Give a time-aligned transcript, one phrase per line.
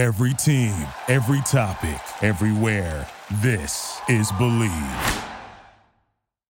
[0.00, 0.72] Every team,
[1.08, 3.06] every topic, everywhere.
[3.42, 5.24] This is Believe.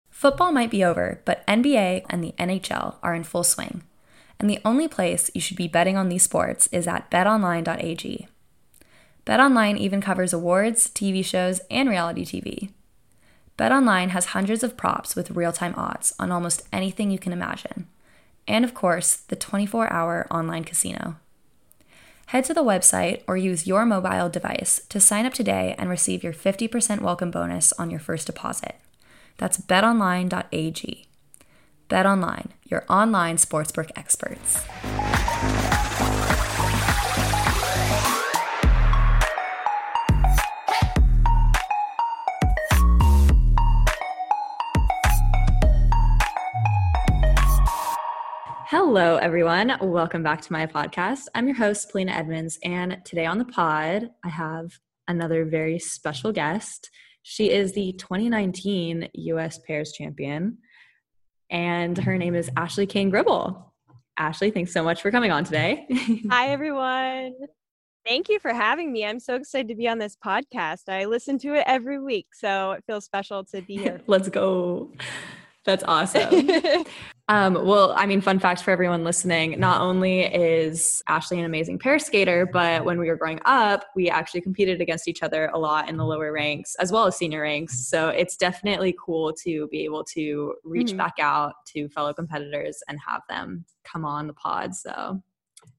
[0.10, 3.84] Football might be over, but NBA and the NHL are in full swing.
[4.38, 8.28] And the only place you should be betting on these sports is at betonline.ag.
[9.26, 12.72] BetOnline even covers awards, TV shows, and reality TV.
[13.58, 17.88] BetOnline has hundreds of props with real time odds on almost anything you can imagine.
[18.46, 21.16] And of course, the 24 hour online casino.
[22.28, 26.24] Head to the website or use your mobile device to sign up today and receive
[26.26, 28.76] your 50% welcome bonus on your first deposit.
[29.38, 31.08] That's betonline.ag.
[31.90, 34.66] BetOnline, your online sportsbook experts.
[48.70, 49.78] Hello, everyone.
[49.80, 51.28] Welcome back to my podcast.
[51.34, 54.74] I'm your host, Polina Edmunds, and today on the pod, I have
[55.08, 56.90] another very special guest.
[57.24, 60.58] She is the 2019 US Pairs Champion,
[61.50, 63.74] and her name is Ashley Cain Gribble.
[64.18, 65.88] Ashley, thanks so much for coming on today.
[66.30, 67.36] Hi, everyone.
[68.06, 69.06] Thank you for having me.
[69.06, 70.90] I'm so excited to be on this podcast.
[70.90, 74.02] I listen to it every week, so it feels special to be here.
[74.08, 74.92] Let's go.
[75.68, 76.50] That's awesome.
[77.28, 81.78] um, well, I mean, fun fact for everyone listening not only is Ashley an amazing
[81.78, 85.60] pair skater, but when we were growing up, we actually competed against each other a
[85.60, 87.86] lot in the lower ranks as well as senior ranks.
[87.86, 90.98] So it's definitely cool to be able to reach mm-hmm.
[91.00, 94.74] back out to fellow competitors and have them come on the pod.
[94.74, 95.22] So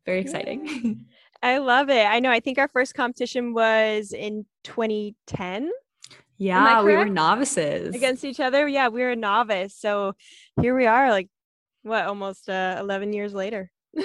[0.05, 1.07] very exciting.
[1.43, 2.05] I love it.
[2.05, 2.31] I know.
[2.31, 5.71] I think our first competition was in 2010.
[6.39, 8.69] Yeah, we were novices against each other.
[8.69, 9.75] Yeah, we were a novice.
[9.75, 10.15] So
[10.61, 11.29] here we are, like
[11.83, 13.71] what, almost uh, 11 years later.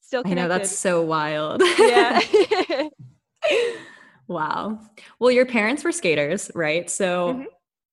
[0.00, 0.30] Still connected.
[0.30, 1.62] I know that's so wild.
[1.78, 2.20] Yeah.
[4.26, 4.80] wow.
[5.18, 6.88] Well, your parents were skaters, right?
[6.90, 7.44] So mm-hmm.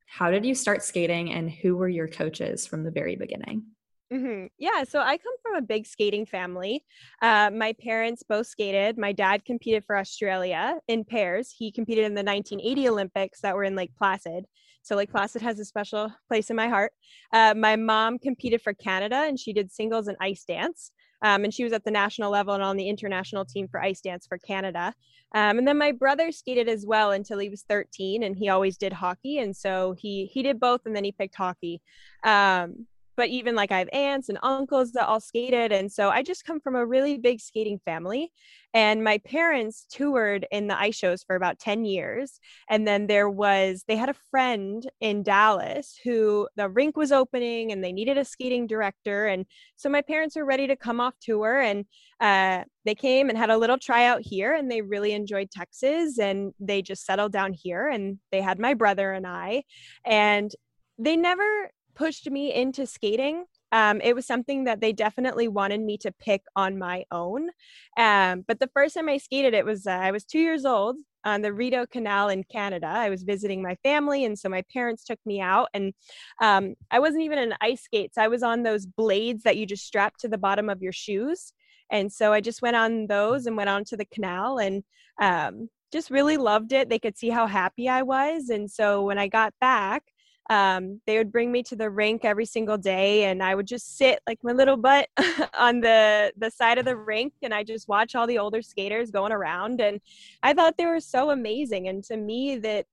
[0.05, 3.65] how did you start skating and who were your coaches from the very beginning?
[4.11, 4.45] Mm-hmm.
[4.59, 6.85] Yeah, so I come from a big skating family.
[7.21, 8.97] Uh, my parents both skated.
[8.97, 11.53] My dad competed for Australia in pairs.
[11.55, 14.45] He competed in the 1980 Olympics that were in Lake Placid.
[14.83, 16.91] So Lake Placid has a special place in my heart.
[17.31, 20.91] Uh, my mom competed for Canada and she did singles and ice dance.
[21.23, 24.01] Um, and she was at the national level and on the international team for ice
[24.01, 24.93] dance for Canada.
[25.33, 28.77] Um, and then my brother skated as well until he was 13, and he always
[28.77, 31.81] did hockey, and so he he did both, and then he picked hockey.
[32.23, 32.85] Um,
[33.15, 35.71] but even like I have aunts and uncles that all skated.
[35.71, 38.31] And so I just come from a really big skating family.
[38.73, 42.39] And my parents toured in the ice shows for about 10 years.
[42.69, 47.71] And then there was, they had a friend in Dallas who the rink was opening
[47.71, 49.27] and they needed a skating director.
[49.27, 51.85] And so my parents were ready to come off tour and
[52.19, 56.51] uh, they came and had a little tryout here and they really enjoyed Texas and
[56.59, 59.63] they just settled down here and they had my brother and I.
[60.03, 60.51] And
[60.97, 63.45] they never pushed me into skating.
[63.71, 67.49] Um, it was something that they definitely wanted me to pick on my own.
[67.97, 70.97] Um, but the first time I skated, it was uh, I was two years old
[71.25, 72.87] on the Rideau Canal in Canada.
[72.87, 75.69] I was visiting my family, and so my parents took me out.
[75.73, 75.93] And
[76.41, 78.17] um, I wasn't even in ice skates.
[78.17, 81.53] I was on those blades that you just strap to the bottom of your shoes.
[81.89, 84.83] And so I just went on those and went on to the canal and
[85.21, 86.89] um, just really loved it.
[86.89, 88.49] They could see how happy I was.
[88.49, 90.03] And so when I got back,
[90.49, 93.97] um, they would bring me to the rink every single day and i would just
[93.97, 95.07] sit like my little butt
[95.57, 99.11] on the the side of the rink and i just watch all the older skaters
[99.11, 100.01] going around and
[100.41, 102.85] i thought they were so amazing and to me that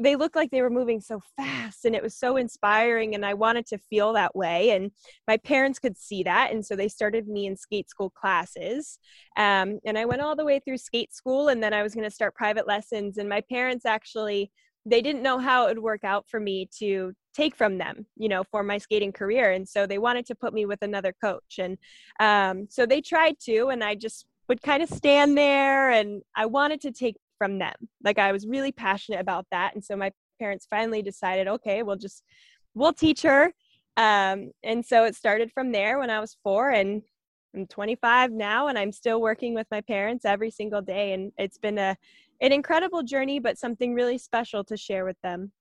[0.00, 3.34] they looked like they were moving so fast and it was so inspiring and i
[3.34, 4.90] wanted to feel that way and
[5.26, 8.98] my parents could see that and so they started me in skate school classes
[9.36, 12.04] um, and i went all the way through skate school and then i was going
[12.04, 14.50] to start private lessons and my parents actually
[14.86, 18.28] they didn't know how it would work out for me to take from them you
[18.28, 19.52] know for my skating career.
[19.52, 21.58] And so they wanted to put me with another coach.
[21.58, 21.76] And
[22.20, 26.46] um, so they tried to and i just would kind of stand there and i
[26.46, 27.74] wanted to take from them.
[28.02, 29.74] Like i was really passionate about that.
[29.74, 32.22] And so my parents finally decided okay we'll just
[32.74, 33.52] we'll teach her.
[33.96, 37.02] Um, and so it started from there when i was four and
[37.54, 41.12] i'm 25 now and i'm still working with my parents every single day.
[41.12, 41.96] And it's been a
[42.40, 45.52] an incredible journey, but something really special to share with them.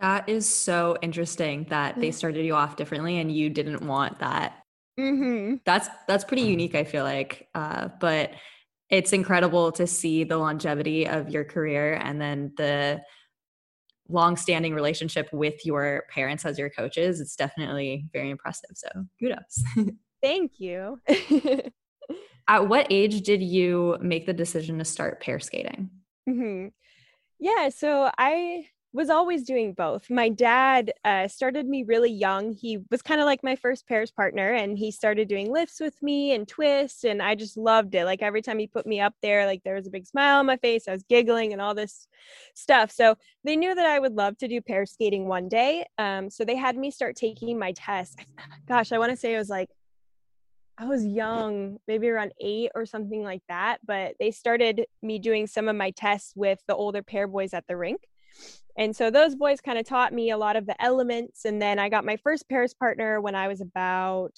[0.00, 4.62] That is so interesting that they started you off differently and you didn't want that.
[4.98, 5.56] Mm-hmm.
[5.64, 7.48] That's that's pretty unique, I feel like.
[7.54, 8.32] Uh, but
[8.90, 13.00] it's incredible to see the longevity of your career and then the
[14.08, 17.20] long-standing relationship with your parents as your coaches.
[17.20, 18.70] It's definitely very impressive.
[18.74, 18.88] So
[19.20, 19.62] kudos.
[20.22, 21.00] Thank you.
[22.48, 25.90] at what age did you make the decision to start pair skating?
[26.28, 26.68] Mm-hmm.
[27.38, 30.08] Yeah, so I was always doing both.
[30.08, 32.52] My dad uh, started me really young.
[32.54, 36.02] He was kind of like my first pairs partner, and he started doing lifts with
[36.02, 38.06] me and twists, and I just loved it.
[38.06, 40.46] Like every time he put me up there, like there was a big smile on
[40.46, 40.88] my face.
[40.88, 42.08] I was giggling and all this
[42.54, 42.90] stuff.
[42.90, 45.84] So they knew that I would love to do pair skating one day.
[45.98, 48.18] Um, so they had me start taking my test.
[48.68, 49.68] Gosh, I want to say it was like
[50.80, 53.78] I was young, maybe around eight or something like that.
[53.84, 57.66] But they started me doing some of my tests with the older pair boys at
[57.66, 58.00] the rink.
[58.76, 61.44] And so those boys kind of taught me a lot of the elements.
[61.44, 64.34] And then I got my first pairs partner when I was about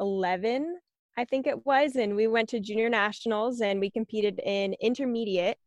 [0.00, 0.78] 11,
[1.18, 1.96] I think it was.
[1.96, 5.58] And we went to junior nationals and we competed in intermediate.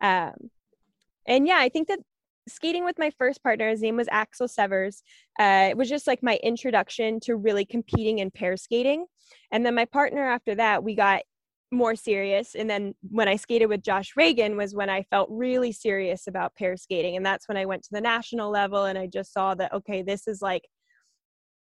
[0.00, 0.50] Um,
[1.26, 1.98] and yeah, I think that
[2.48, 5.02] skating with my first partner, his name was Axel Severs.
[5.38, 9.06] Uh, it was just like my introduction to really competing in pair skating.
[9.52, 11.22] And then my partner after that, we got
[11.70, 15.70] more serious and then when i skated with josh reagan was when i felt really
[15.70, 19.06] serious about pair skating and that's when i went to the national level and i
[19.06, 20.66] just saw that okay this is like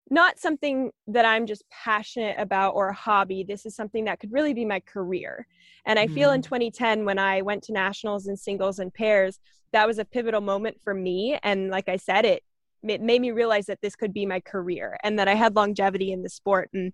[0.08, 4.32] not something that i'm just passionate about or a hobby this is something that could
[4.32, 5.46] really be my career
[5.84, 7.06] and i mm feel in 2010 mm-hmm.
[7.06, 9.40] when i went to nationals in singles and pairs
[9.72, 12.42] that was a pivotal moment for me and like i said it
[12.82, 16.12] it made me realize that this could be my career and that i had longevity
[16.12, 16.92] in the sport and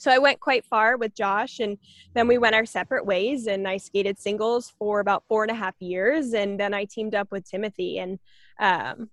[0.00, 1.76] so I went quite far with Josh, and
[2.14, 3.46] then we went our separate ways.
[3.46, 7.14] And I skated singles for about four and a half years, and then I teamed
[7.14, 7.98] up with Timothy.
[7.98, 8.18] And
[8.58, 9.10] um,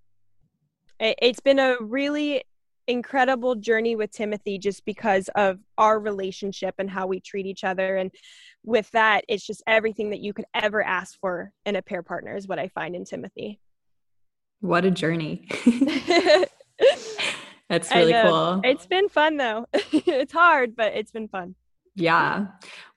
[0.97, 2.45] it, it's been a really
[2.87, 7.97] incredible journey with Timothy just because of our relationship and how we treat each other.
[7.97, 8.11] And
[8.63, 12.35] with that, it's just everything that you could ever ask for in a pair partner
[12.35, 13.59] is what I find in Timothy.
[14.59, 15.47] What a journey.
[17.69, 18.61] That's really cool.
[18.63, 19.67] It's been fun though.
[19.73, 21.55] it's hard, but it's been fun.
[21.95, 22.47] Yeah.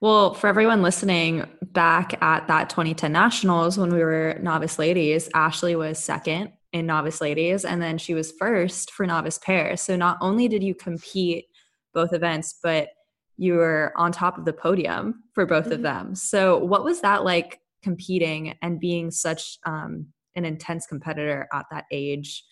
[0.00, 5.74] Well, for everyone listening, back at that 2010 Nationals when we were novice ladies, Ashley
[5.74, 9.80] was second in novice ladies, and then she was first for novice pairs.
[9.80, 11.46] So not only did you compete
[11.92, 12.88] both events, but
[13.36, 15.72] you were on top of the podium for both mm-hmm.
[15.72, 16.14] of them.
[16.14, 20.06] So what was that like competing and being such um,
[20.36, 22.44] an intense competitor at that age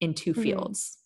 [0.00, 0.42] in 2 mm-hmm.
[0.42, 0.98] fields?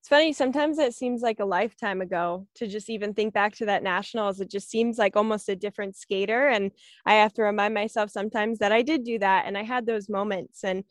[0.00, 3.66] it's funny sometimes it seems like a lifetime ago to just even think back to
[3.66, 6.70] that nationals it just seems like almost a different skater and
[7.04, 10.08] i have to remind myself sometimes that i did do that and i had those
[10.08, 10.84] moments and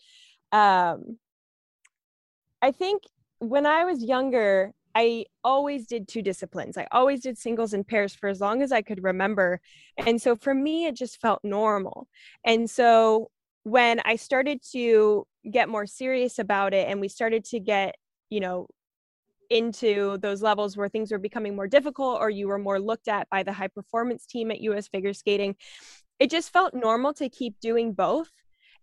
[0.51, 1.17] um
[2.61, 3.03] i think
[3.39, 6.77] when i was younger I always did two disciplines.
[6.77, 9.61] I always did singles and pairs for as long as I could remember.
[9.97, 12.07] And so for me, it just felt normal.
[12.43, 13.29] And so
[13.63, 17.95] when I started to get more serious about it and we started to get,
[18.29, 18.67] you know,
[19.49, 23.29] into those levels where things were becoming more difficult or you were more looked at
[23.29, 25.55] by the high performance team at US figure skating
[26.19, 28.29] it just felt normal to keep doing both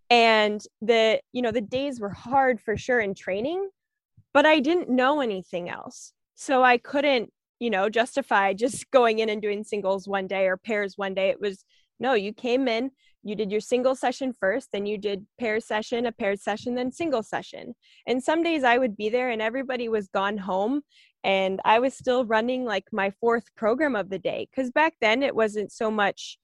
[0.09, 3.69] and the you know the days were hard for sure in training
[4.33, 9.29] but I didn't know anything else so I couldn't you know justify just going in
[9.29, 11.63] and doing singles one day or pairs one day it was
[11.99, 12.91] no you came in
[13.27, 16.93] you did your single session first, then you did pair session, a paired session, then
[16.93, 17.75] single session.
[18.07, 20.81] And some days I would be there and everybody was gone home
[21.25, 24.47] and I was still running like my fourth program of the day.
[24.55, 26.37] Cause back then it wasn't so much,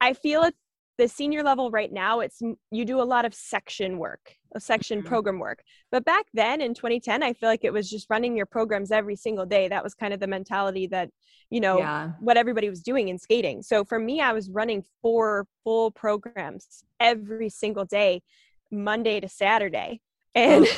[0.00, 0.50] I feel
[0.98, 4.98] the senior level right now it's you do a lot of section work a section
[4.98, 5.08] mm-hmm.
[5.08, 8.46] program work but back then in 2010 i feel like it was just running your
[8.46, 11.08] programs every single day that was kind of the mentality that
[11.50, 12.10] you know yeah.
[12.20, 16.84] what everybody was doing in skating so for me i was running four full programs
[17.00, 18.20] every single day
[18.70, 20.00] monday to saturday
[20.34, 20.66] and.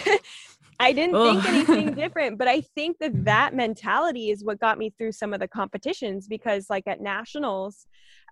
[0.82, 1.38] I didn't oh.
[1.38, 5.34] think anything different, but I think that that mentality is what got me through some
[5.34, 7.86] of the competitions because, like at nationals,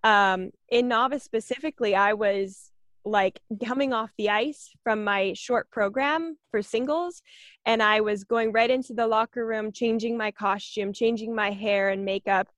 [0.04, 2.70] um, in novice specifically, I was
[3.04, 7.22] like coming off the ice from my short program for singles
[7.64, 11.88] and I was going right into the locker room changing my costume changing my hair
[11.88, 12.48] and makeup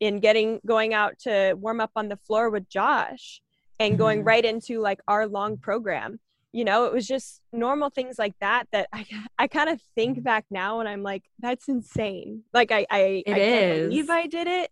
[0.00, 3.40] and getting going out to warm up on the floor with Josh
[3.78, 4.28] and going mm-hmm.
[4.28, 6.18] right into like our long program.
[6.52, 9.06] You know it was just normal things like that that I
[9.38, 12.42] I kind of think back now and I'm like that's insane.
[12.52, 14.70] Like I I, it I can't believe I did it.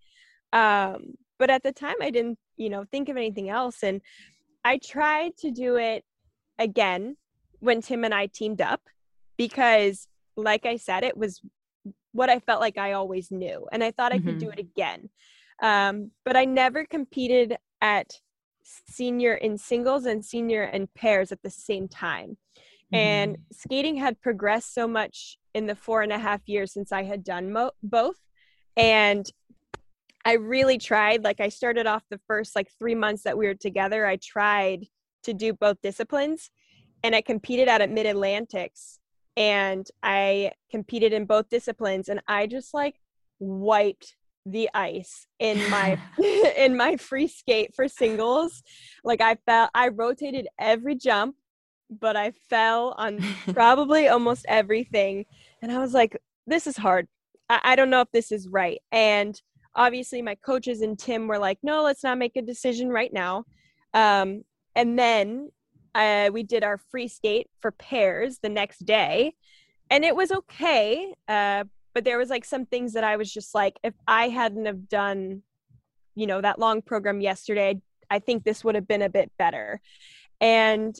[0.52, 4.00] Um but at the time i didn't you know think of anything else and
[4.64, 6.04] i tried to do it
[6.60, 7.16] again
[7.58, 8.82] when tim and i teamed up
[9.36, 10.06] because
[10.36, 11.40] like i said it was
[12.12, 14.28] what i felt like i always knew and i thought i mm-hmm.
[14.28, 14.60] could do mm-hmm.
[14.60, 15.08] it again
[15.62, 18.12] um, but i never competed at
[18.62, 22.36] senior in singles and senior in pairs at the same time
[22.92, 22.96] mm-hmm.
[22.96, 27.02] and skating had progressed so much in the four and a half years since i
[27.02, 28.16] had done mo- both
[28.76, 29.30] and
[30.24, 31.24] I really tried.
[31.24, 34.86] Like I started off the first like three months that we were together, I tried
[35.24, 36.50] to do both disciplines
[37.02, 38.98] and I competed out at Mid Atlantics
[39.36, 42.96] and I competed in both disciplines and I just like
[43.38, 45.98] wiped the ice in my
[46.56, 48.62] in my free skate for singles.
[49.04, 51.36] Like I felt I rotated every jump,
[51.90, 53.20] but I fell on
[53.52, 55.26] probably almost everything.
[55.62, 57.08] And I was like, this is hard.
[57.48, 58.80] I, I don't know if this is right.
[58.92, 59.40] And
[59.74, 63.44] obviously my coaches and Tim were like, no, let's not make a decision right now.
[63.94, 64.42] Um,
[64.74, 65.50] and then
[65.94, 69.34] uh, we did our free skate for pairs the next day,
[69.90, 71.12] and it was okay.
[71.28, 74.66] Uh, but there was like some things that I was just like, if I hadn't
[74.66, 75.42] have done,
[76.14, 79.80] you know, that long program yesterday, I think this would have been a bit better.
[80.40, 80.96] And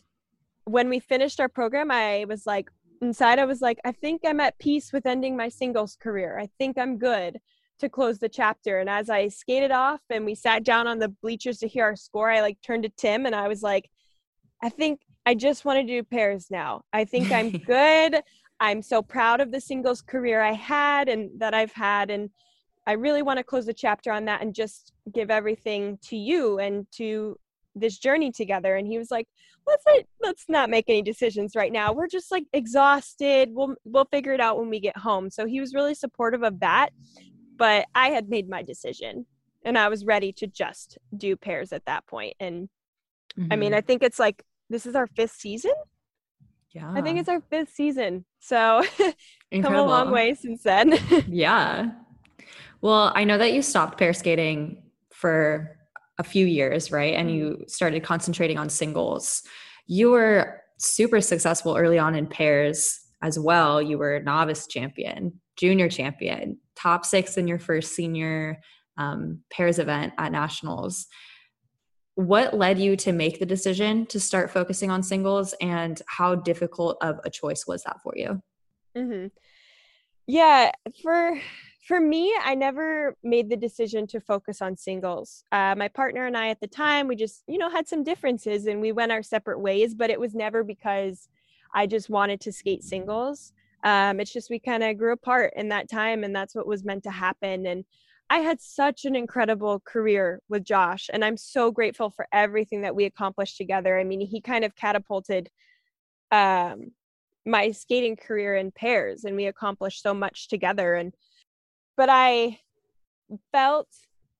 [0.64, 4.40] when we finished our program, I was like, inside, I was like, I think I'm
[4.40, 6.38] at peace with ending my singles career.
[6.38, 7.38] I think I'm good
[7.80, 8.78] to close the chapter.
[8.78, 11.96] And as I skated off and we sat down on the bleachers to hear our
[11.96, 13.90] score, I like turned to Tim and I was like,
[14.62, 16.82] I think I just want to do pairs now.
[16.92, 18.20] I think I'm good.
[18.60, 22.10] I'm so proud of the singles career I had and that I've had.
[22.10, 22.30] And
[22.86, 26.58] I really want to close the chapter on that and just give everything to you
[26.58, 27.36] and to
[27.74, 28.76] this journey together.
[28.76, 29.28] And he was like,
[29.66, 31.92] let's not, let's not make any decisions right now.
[31.92, 33.50] We're just like exhausted.
[33.52, 35.30] We'll, we'll figure it out when we get home.
[35.30, 36.90] So he was really supportive of that
[37.60, 39.26] but I had made my decision
[39.66, 42.32] and I was ready to just do pairs at that point.
[42.40, 42.70] And
[43.38, 43.52] mm-hmm.
[43.52, 43.76] I mean, mm-hmm.
[43.76, 45.74] I think it's like this is our fifth season.
[46.72, 46.90] Yeah.
[46.90, 48.24] I think it's our fifth season.
[48.38, 48.82] So
[49.52, 50.94] come a long way since then.
[51.28, 51.90] yeah.
[52.80, 55.76] Well, I know that you stopped pair skating for
[56.18, 57.12] a few years, right?
[57.12, 57.62] And you mm-hmm.
[57.66, 59.42] started concentrating on singles.
[59.86, 63.82] You were super successful early on in pairs as well.
[63.82, 68.60] You were a novice champion, junior champion, top six in your first senior
[68.96, 71.06] um, pairs event at nationals.
[72.14, 76.96] What led you to make the decision to start focusing on singles and how difficult
[77.02, 78.42] of a choice was that for you?
[78.96, 79.28] Mm-hmm.
[80.26, 81.38] yeah for
[81.86, 85.44] for me i never made the decision to focus on singles.
[85.52, 88.66] Uh, my partner and i at the time we just you know had some differences
[88.66, 91.28] and we went our separate ways but it was never because
[91.72, 95.68] i just wanted to skate singles um, it's just we kind of grew apart in
[95.68, 97.84] that time and that's what was meant to happen and
[98.28, 102.94] i had such an incredible career with josh and i'm so grateful for everything that
[102.94, 103.98] we accomplished together.
[103.98, 105.50] I mean he kind of catapulted
[106.30, 106.92] um,
[107.46, 111.14] my skating career in pairs and we accomplished so much together and
[111.96, 112.58] but i
[113.52, 113.88] felt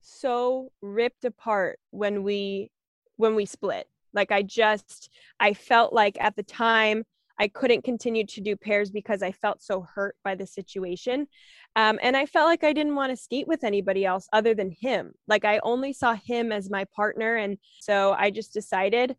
[0.00, 2.70] so ripped apart when we
[3.16, 3.86] when we split.
[4.12, 7.04] Like i just i felt like at the time
[7.40, 11.26] I couldn't continue to do pairs because I felt so hurt by the situation.
[11.74, 14.70] Um, and I felt like I didn't want to skate with anybody else other than
[14.70, 15.14] him.
[15.26, 17.36] Like I only saw him as my partner.
[17.36, 19.16] And so I just decided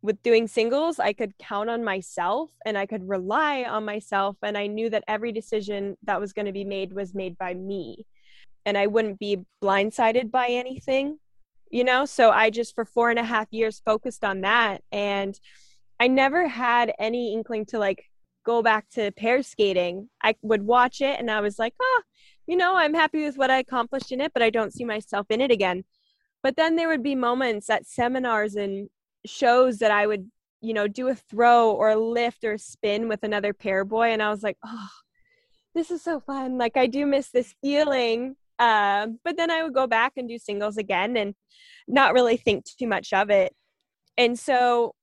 [0.00, 4.36] with doing singles, I could count on myself and I could rely on myself.
[4.42, 7.52] And I knew that every decision that was going to be made was made by
[7.52, 8.06] me.
[8.64, 11.18] And I wouldn't be blindsided by anything,
[11.70, 12.06] you know?
[12.06, 14.82] So I just, for four and a half years, focused on that.
[14.92, 15.38] And
[16.00, 18.04] I never had any inkling to like
[18.44, 20.08] go back to pair skating.
[20.22, 22.02] I would watch it and I was like, oh,
[22.46, 25.26] you know, I'm happy with what I accomplished in it, but I don't see myself
[25.28, 25.84] in it again.
[26.42, 28.88] But then there would be moments at seminars and
[29.26, 33.08] shows that I would, you know, do a throw or a lift or a spin
[33.08, 34.12] with another pair boy.
[34.12, 34.88] And I was like, oh,
[35.74, 36.58] this is so fun.
[36.58, 38.36] Like, I do miss this feeling.
[38.58, 41.34] Uh, but then I would go back and do singles again and
[41.86, 43.54] not really think too much of it.
[44.16, 44.94] And so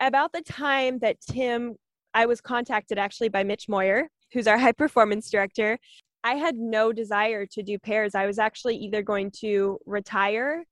[0.00, 1.76] about the time that Tim,
[2.14, 5.78] I was contacted actually by Mitch Moyer, who's our high performance director.
[6.24, 8.14] I had no desire to do pairs.
[8.14, 10.64] I was actually either going to retire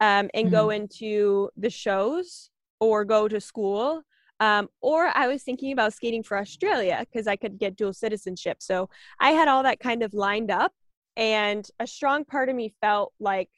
[0.00, 0.50] um, and mm-hmm.
[0.50, 4.02] go into the shows or go to school.
[4.38, 8.62] Um, or I was thinking about skating for Australia because I could get dual citizenship.
[8.62, 10.72] So I had all that kind of lined up.
[11.16, 13.50] And a strong part of me felt like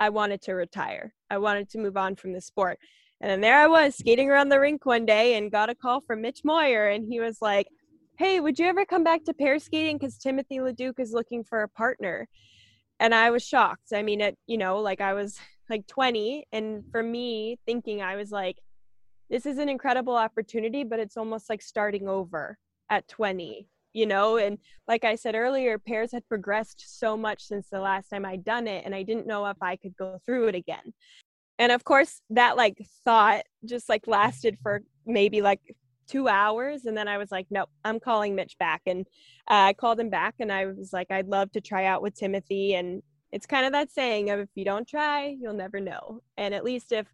[0.00, 1.12] I wanted to retire.
[1.28, 2.78] I wanted to move on from the sport.
[3.22, 6.00] And then there I was skating around the rink one day and got a call
[6.00, 7.68] from Mitch Moyer, and he was like,
[8.18, 9.96] Hey, would you ever come back to pair skating?
[9.96, 12.28] Because Timothy LeDuc is looking for a partner.
[12.98, 13.92] And I was shocked.
[13.94, 15.38] I mean, it, you know, like I was
[15.70, 16.46] like 20.
[16.52, 18.58] And for me, thinking, I was like,
[19.30, 22.58] this is an incredible opportunity, but it's almost like starting over
[22.90, 24.36] at 20, you know?
[24.36, 28.44] And like I said earlier, pairs had progressed so much since the last time I'd
[28.44, 30.92] done it, and I didn't know if I could go through it again
[31.62, 35.60] and of course that like thought just like lasted for maybe like
[36.08, 39.06] two hours and then i was like nope i'm calling mitch back and
[39.50, 42.14] uh, i called him back and i was like i'd love to try out with
[42.14, 43.02] timothy and
[43.32, 46.20] it's kind of that saying of if you don't try, you'll never know.
[46.36, 47.06] And at least if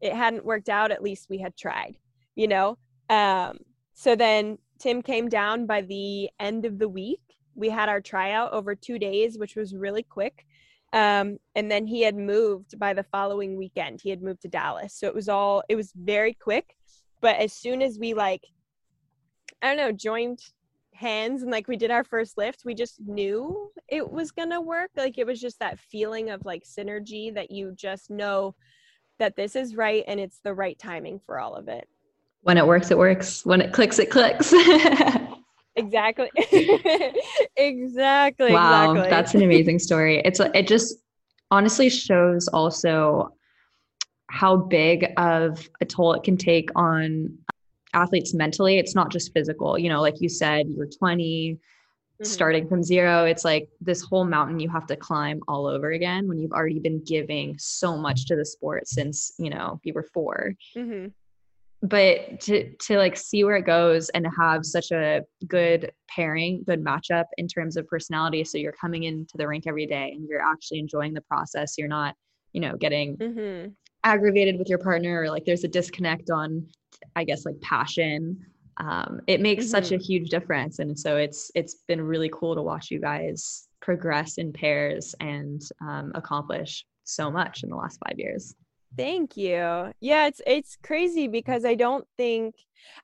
[0.00, 1.96] it hadn't worked out, at least we had tried,
[2.36, 2.76] you know?
[3.08, 3.58] Um,
[3.94, 7.20] so then Tim came down by the end of the week.
[7.54, 10.46] We had our tryout over two days, which was really quick.
[10.92, 14.00] Um, and then he had moved by the following weekend.
[14.02, 14.94] He had moved to Dallas.
[14.94, 16.76] So it was all, it was very quick.
[17.20, 18.42] But as soon as we like,
[19.62, 20.40] I don't know, joined
[20.94, 24.90] hands and like we did our first lift we just knew it was gonna work
[24.96, 28.54] like it was just that feeling of like synergy that you just know
[29.18, 31.88] that this is right and it's the right timing for all of it
[32.42, 34.52] when it works it works when it clicks it clicks
[35.76, 36.30] exactly
[37.56, 39.10] exactly wow exactly.
[39.10, 40.96] that's an amazing story it's it just
[41.50, 43.34] honestly shows also
[44.30, 47.28] how big of a toll it can take on
[47.94, 52.24] athletes mentally it's not just physical you know like you said you're 20 mm-hmm.
[52.24, 56.26] starting from zero it's like this whole mountain you have to climb all over again
[56.26, 60.06] when you've already been giving so much to the sport since you know you were
[60.14, 61.08] 4 mm-hmm.
[61.82, 66.84] But to to like see where it goes and have such a good pairing good
[66.84, 70.40] matchup in terms of personality so you're coming into the rink every day and you're
[70.40, 72.14] actually enjoying the process you're not
[72.52, 73.68] you know getting mm-hmm
[74.04, 76.66] aggravated with your partner or like there's a disconnect on
[77.16, 78.38] i guess like passion
[78.78, 79.70] um, it makes mm-hmm.
[79.70, 83.68] such a huge difference and so it's it's been really cool to watch you guys
[83.80, 88.54] progress in pairs and um, accomplish so much in the last five years
[88.96, 92.54] thank you yeah it's it's crazy because i don't think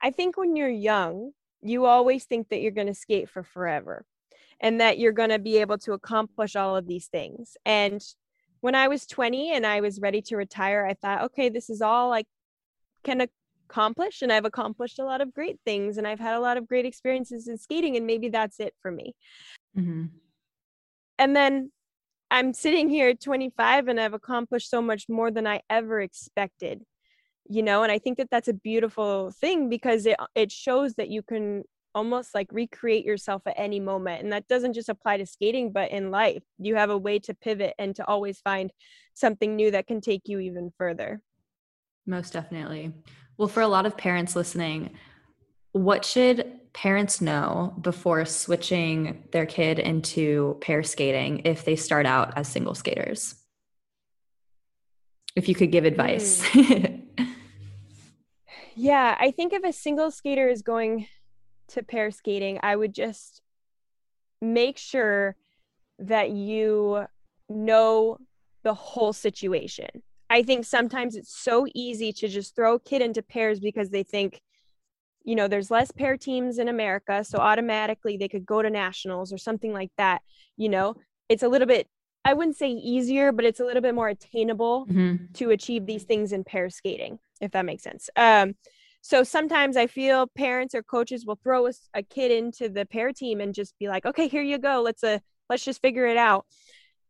[0.02, 4.04] i think when you're young you always think that you're going to skate for forever
[4.60, 8.02] and that you're going to be able to accomplish all of these things and
[8.60, 11.80] when I was 20 and I was ready to retire, I thought, okay, this is
[11.80, 12.24] all I
[13.04, 13.26] can
[13.70, 14.22] accomplish.
[14.22, 16.86] And I've accomplished a lot of great things and I've had a lot of great
[16.86, 19.14] experiences in skating, and maybe that's it for me.
[19.76, 20.06] Mm-hmm.
[21.18, 21.70] And then
[22.30, 26.82] I'm sitting here at 25 and I've accomplished so much more than I ever expected.
[27.48, 31.08] You know, and I think that that's a beautiful thing because it it shows that
[31.08, 31.64] you can
[31.94, 35.90] almost like recreate yourself at any moment and that doesn't just apply to skating but
[35.90, 38.70] in life you have a way to pivot and to always find
[39.14, 41.20] something new that can take you even further
[42.06, 42.92] most definitely
[43.36, 44.90] well for a lot of parents listening
[45.78, 52.36] what should parents know before switching their kid into pair skating if they start out
[52.36, 53.34] as single skaters
[55.34, 57.02] if you could give advice mm.
[58.76, 61.06] yeah i think if a single skater is going
[61.68, 63.42] to pair skating, I would just
[64.40, 65.36] make sure
[65.98, 67.06] that you
[67.48, 68.18] know
[68.64, 69.88] the whole situation.
[70.30, 74.02] I think sometimes it's so easy to just throw a kid into pairs because they
[74.02, 74.40] think,
[75.28, 77.22] you know, there's less pair teams in America.
[77.22, 80.22] So automatically they could go to nationals or something like that.
[80.56, 80.94] You know,
[81.28, 81.86] it's a little bit,
[82.24, 85.26] I wouldn't say easier, but it's a little bit more attainable mm-hmm.
[85.34, 88.08] to achieve these things in pair skating, if that makes sense.
[88.16, 88.54] Um,
[89.02, 93.12] so sometimes I feel parents or coaches will throw a, a kid into the pair
[93.12, 94.80] team and just be like, okay, here you go.
[94.80, 95.18] Let's uh
[95.50, 96.46] let's just figure it out.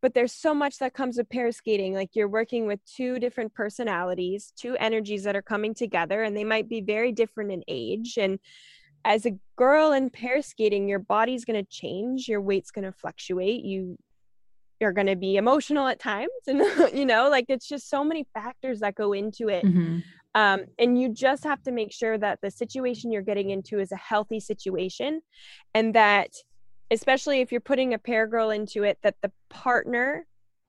[0.01, 1.93] But there's so much that comes with pair skating.
[1.93, 6.43] Like you're working with two different personalities, two energies that are coming together, and they
[6.43, 8.17] might be very different in age.
[8.17, 8.39] And
[9.05, 12.91] as a girl in pair skating, your body's going to change, your weight's going to
[12.91, 13.63] fluctuate.
[13.63, 13.97] You
[14.79, 16.61] you're going to be emotional at times and
[16.93, 19.99] you know like it's just so many factors that go into it mm-hmm.
[20.35, 23.91] Um, and you just have to make sure that the situation you're getting into is
[23.91, 25.21] a healthy situation
[25.73, 26.29] and that
[26.91, 30.25] especially if you're putting a pair girl into it that the partner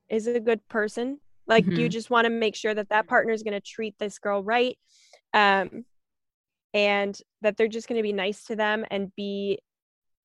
[0.08, 1.18] is a good person.
[1.46, 1.80] Like mm-hmm.
[1.80, 4.42] you just want to make sure that that partner is going to treat this girl
[4.42, 4.78] right
[5.32, 5.84] um,
[6.74, 9.58] and that they're just going to be nice to them and be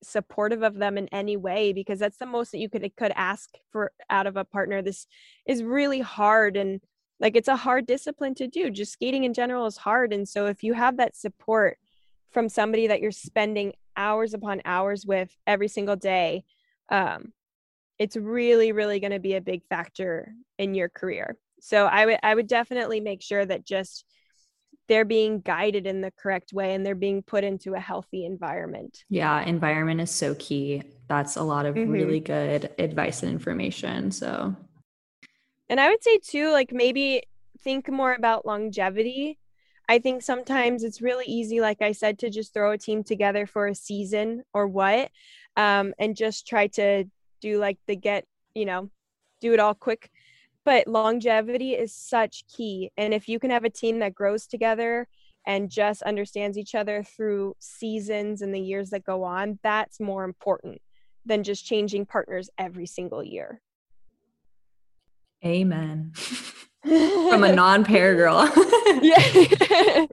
[0.03, 3.49] supportive of them in any way because that's the most that you could could ask
[3.71, 4.81] for out of a partner.
[4.81, 5.07] This
[5.47, 6.79] is really hard and
[7.19, 8.69] like it's a hard discipline to do.
[8.69, 11.77] Just skating in general is hard and so if you have that support
[12.31, 16.43] from somebody that you're spending hours upon hours with every single day
[16.89, 17.31] um,
[17.97, 22.19] it's really really going to be a big factor in your career so i would
[22.23, 24.05] i would definitely make sure that just
[24.87, 29.03] they're being guided in the correct way and they're being put into a healthy environment
[29.09, 31.91] yeah environment is so key that's a lot of mm-hmm.
[31.91, 34.55] really good advice and information so
[35.69, 37.23] and I would say too, like maybe
[37.61, 39.39] think more about longevity.
[39.87, 43.45] I think sometimes it's really easy, like I said, to just throw a team together
[43.45, 45.11] for a season or what,
[45.57, 47.05] um, and just try to
[47.41, 48.89] do like the get, you know,
[49.41, 50.09] do it all quick.
[50.63, 52.91] But longevity is such key.
[52.97, 55.07] And if you can have a team that grows together
[55.45, 60.23] and just understands each other through seasons and the years that go on, that's more
[60.23, 60.81] important
[61.25, 63.61] than just changing partners every single year.
[65.45, 66.13] Amen.
[66.85, 68.51] From a non-pair girl.
[69.01, 70.05] yeah.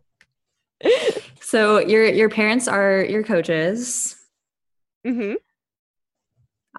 [1.40, 4.16] so your your parents are your coaches.
[5.06, 5.34] hmm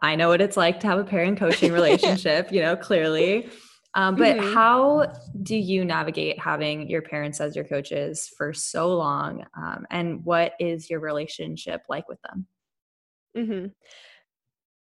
[0.02, 3.50] I know what it's like to have a parent coaching relationship, you know, clearly.
[3.96, 4.54] Um, but Mhm.
[4.54, 9.46] how do you navigate having your parents as your coaches for so long?
[9.56, 12.48] Um, and what is your relationship like with them?
[13.36, 13.66] hmm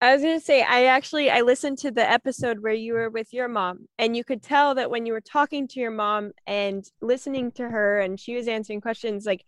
[0.00, 3.32] I was gonna say I actually I listened to the episode where you were with
[3.32, 6.84] your mom, and you could tell that when you were talking to your mom and
[7.00, 9.44] listening to her, and she was answering questions, like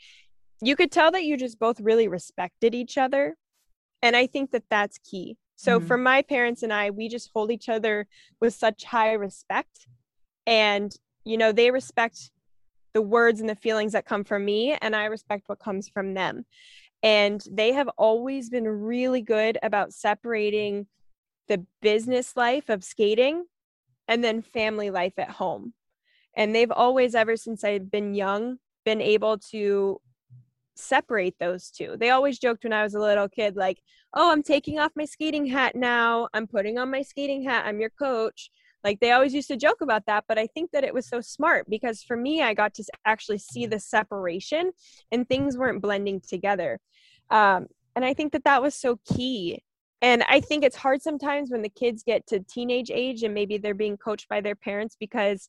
[0.60, 3.36] you could tell that you just both really respected each other,
[4.02, 5.36] and I think that that's key.
[5.54, 5.86] So Mhm.
[5.86, 8.08] for my parents and I, we just hold each other
[8.40, 9.86] with such high respect,
[10.46, 10.92] and
[11.24, 12.32] you know they respect
[12.92, 16.14] the words and the feelings that come from me, and I respect what comes from
[16.14, 16.44] them
[17.02, 20.86] and they have always been really good about separating
[21.48, 23.44] the business life of skating
[24.06, 25.72] and then family life at home.
[26.36, 30.00] And they've always ever since i've been young been able to
[30.76, 31.96] separate those two.
[31.98, 33.78] They always joked when i was a little kid like
[34.14, 36.28] oh i'm taking off my skating hat now.
[36.32, 37.66] I'm putting on my skating hat.
[37.66, 38.50] I'm your coach
[38.84, 41.20] like they always used to joke about that but i think that it was so
[41.20, 44.70] smart because for me i got to actually see the separation
[45.12, 46.78] and things weren't blending together.
[47.30, 47.66] Um,
[47.96, 49.62] and i think that that was so key.
[50.02, 53.58] And i think it's hard sometimes when the kids get to teenage age and maybe
[53.58, 55.48] they're being coached by their parents because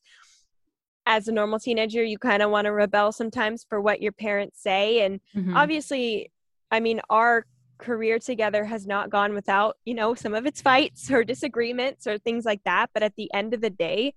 [1.06, 4.62] as a normal teenager you kind of want to rebel sometimes for what your parents
[4.62, 5.04] say.
[5.04, 5.56] And Mhm.
[5.56, 6.30] obviously
[6.70, 7.46] i mean our
[7.82, 12.16] career together has not gone without you know some of its fights or disagreements or
[12.16, 14.14] things like that but at the end of the day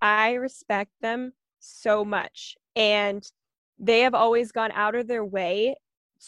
[0.00, 2.56] i respect them so much.
[2.76, 3.24] And
[3.78, 5.76] they have always gone out of their way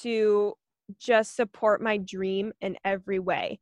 [0.00, 0.54] to
[0.98, 3.58] just support my dream in every way.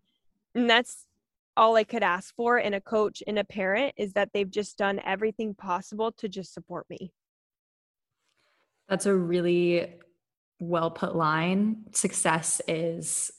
[0.54, 1.06] And that's
[1.54, 4.78] all i could ask for in a coach and a parent is that they've just
[4.78, 7.12] done everything possible to just support me.
[8.88, 9.94] That's a really
[10.62, 11.84] well put line.
[11.92, 13.30] Success is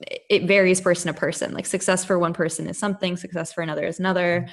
[0.00, 1.52] it varies person to person.
[1.52, 4.48] Like success for one person is something, success for another is another.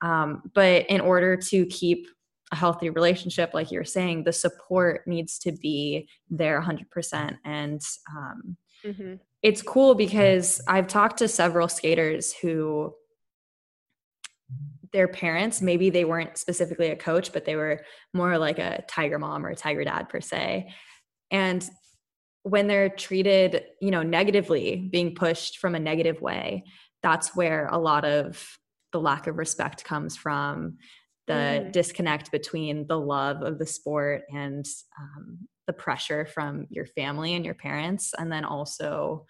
[0.00, 2.06] Um, but in order to keep
[2.52, 7.38] a healthy relationship, like you're saying, the support needs to be there 100%.
[7.44, 7.80] And
[8.16, 9.14] um, mm-hmm.
[9.42, 12.94] it's cool because I've talked to several skaters who
[14.92, 17.84] their parents maybe they weren't specifically a coach but they were
[18.14, 20.72] more like a tiger mom or a tiger dad per se
[21.30, 21.68] and
[22.42, 26.64] when they're treated you know negatively being pushed from a negative way
[27.02, 28.58] that's where a lot of
[28.92, 30.78] the lack of respect comes from
[31.26, 31.72] the Mhm.
[31.72, 34.64] disconnect between the love of the sport and
[34.98, 39.26] um, the pressure from your family and your parents and then also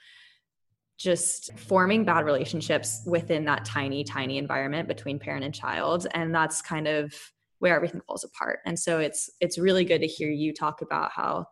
[0.98, 6.62] just forming bad relationships within that tiny tiny environment between parent and child and that's
[6.62, 7.12] kind of
[7.58, 11.10] where everything falls apart and so it's it's really good to hear you talk about
[11.12, 11.46] how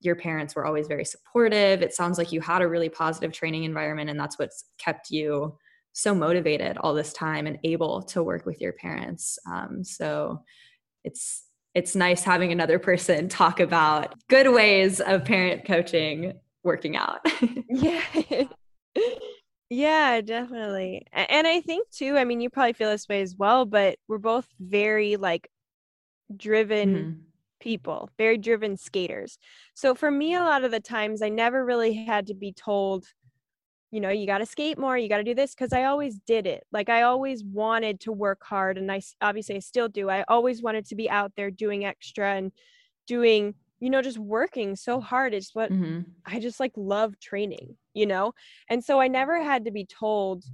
[0.00, 3.64] your parents were always very supportive it sounds like you had a really positive training
[3.64, 5.56] environment and that's what's kept you
[5.92, 10.42] so motivated all this time and able to work with your parents um, so
[11.04, 16.32] it's it's nice having another person talk about good ways of parent coaching
[16.64, 17.20] working out
[17.68, 18.02] Yeah.
[19.70, 21.06] yeah, definitely.
[21.12, 24.18] And I think too, I mean, you probably feel this way as well, but we're
[24.18, 25.48] both very like
[26.34, 27.20] driven Mhm.
[27.60, 29.38] People, very driven skaters.
[29.74, 33.06] So for me, a lot of the times I never really had to be told,
[33.90, 36.18] you know, you got to skate more, you got to do this because I always
[36.20, 36.64] did it.
[36.72, 40.10] Like I always wanted to work hard and I obviously I still do.
[40.10, 42.52] I always wanted to be out there doing extra and
[43.06, 45.34] doing, you know, just working so hard.
[45.34, 46.18] It's what Mhm.
[46.26, 48.32] I just like love training, you know?
[48.68, 50.44] And so I never had to be told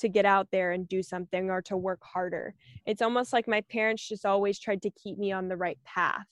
[0.00, 2.54] to get out there and do something or to work harder.
[2.86, 6.26] It's almost like my parents just always tried to keep me on the right path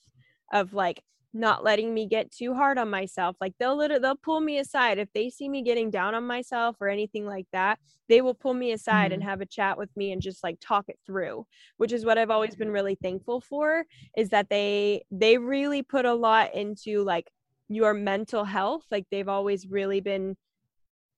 [0.51, 1.01] of like
[1.31, 3.35] not letting me get too hard on myself.
[3.39, 6.77] Like they'll literally they'll pull me aside if they see me getting down on myself
[6.81, 7.79] or anything like that.
[8.07, 9.25] They will pull me aside and Mhm.
[9.27, 11.45] have a chat with me and just like talk it through,
[11.77, 13.85] which is what I've always been really thankful for
[14.17, 17.29] is that they they really put a lot into like
[17.67, 18.85] your mental health.
[18.89, 20.35] Like they've always really been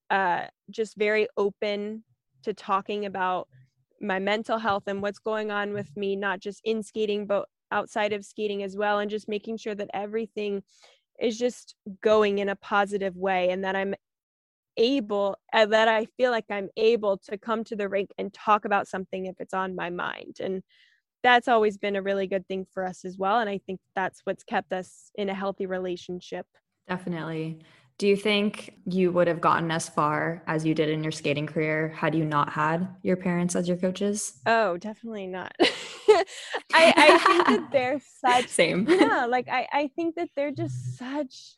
[0.10, 2.04] uh just very open
[2.44, 3.48] to talking about
[4.02, 8.14] my mental health and what's going on with me not just in skating but outside
[8.14, 10.62] of skating as well and just making sure that everything
[11.20, 13.94] is just going in a positive way and that I'm
[14.78, 18.88] able that I feel like I'm able to come to the rink and talk about
[18.88, 20.64] something if it's on my mind and
[21.24, 24.22] that's always been a really good thing for us as well and I think that's
[24.24, 26.48] what's kept us in a healthy relationship.
[26.88, 27.60] Definitely.
[28.02, 31.46] Do you think you would have gotten as far as you did in your skating
[31.46, 34.42] career had you not had your parents as your coaches?
[34.48, 35.54] Oh, definitely not.
[35.60, 36.26] I,
[36.74, 38.88] I think that they're such same.
[38.90, 41.58] Yeah, like I, I think that they're just such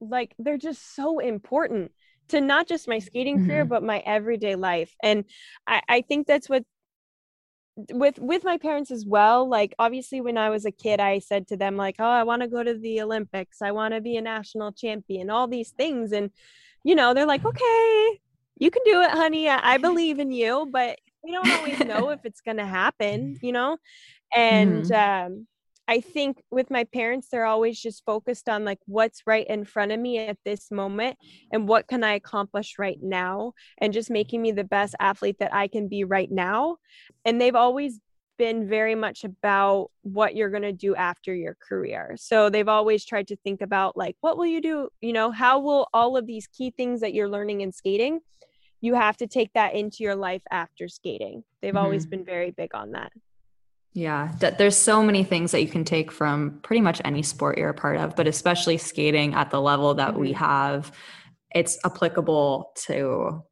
[0.00, 1.92] like they're just so important
[2.28, 3.46] to not just my skating mm-hmm.
[3.48, 4.94] career but my everyday life.
[5.02, 5.26] And
[5.66, 6.64] I, I think that's what
[7.90, 11.48] with with my parents as well like obviously when i was a kid i said
[11.48, 13.60] to them like oh i want to go to the olympics.
[13.60, 16.30] I want to be a national champion all these things and
[16.84, 18.20] you know they're like okay
[18.56, 19.48] you can do it honey.
[19.48, 23.52] I, believe in you but we don't always know if it's going to happen you
[23.52, 23.78] know?
[24.34, 25.26] And mm-hmm.
[25.26, 25.46] um
[25.86, 29.92] I think with my parents, they're always just focused on like what's right in front
[29.92, 31.18] of me at this moment
[31.52, 35.54] and what can I accomplish right now and just making me the best athlete that
[35.54, 36.76] I can be right now.
[37.24, 38.00] And they've always
[38.36, 42.16] been very much about what you're going to do after your career.
[42.18, 45.60] So they've always tried to think about like what will you do, you know, how
[45.60, 48.20] will all of these key things that you're learning in skating
[48.84, 51.42] you have to take that into your life after skating.
[51.62, 51.82] They've mm-hmm.
[51.82, 53.12] always been very big on that.
[53.94, 57.68] Yeah, there's so many things that you can take from pretty much any sport you're
[57.68, 60.20] a part of, but especially skating at the level that mm-hmm.
[60.20, 60.90] we have,
[61.54, 63.44] it's applicable to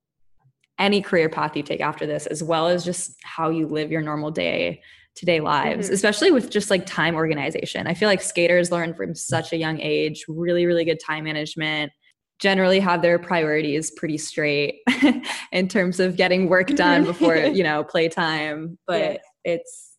[0.81, 4.03] any career path you take after this, as well as just how you live your
[4.03, 4.83] normal day
[5.15, 5.95] to day lives, mm-hmm.
[5.95, 7.87] especially with just like time organization.
[7.87, 11.93] I feel like skaters learn from such a young age really, really good time management,
[12.41, 14.81] generally have their priorities pretty straight
[15.53, 18.77] in terms of getting work done before, you know, playtime.
[18.89, 19.19] But yeah.
[19.45, 19.92] it's,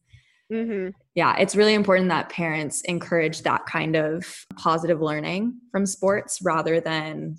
[0.52, 0.90] Mm-hmm.
[1.16, 4.26] Yeah, it's really important that parents encourage that kind of
[4.56, 7.38] positive learning from sports rather than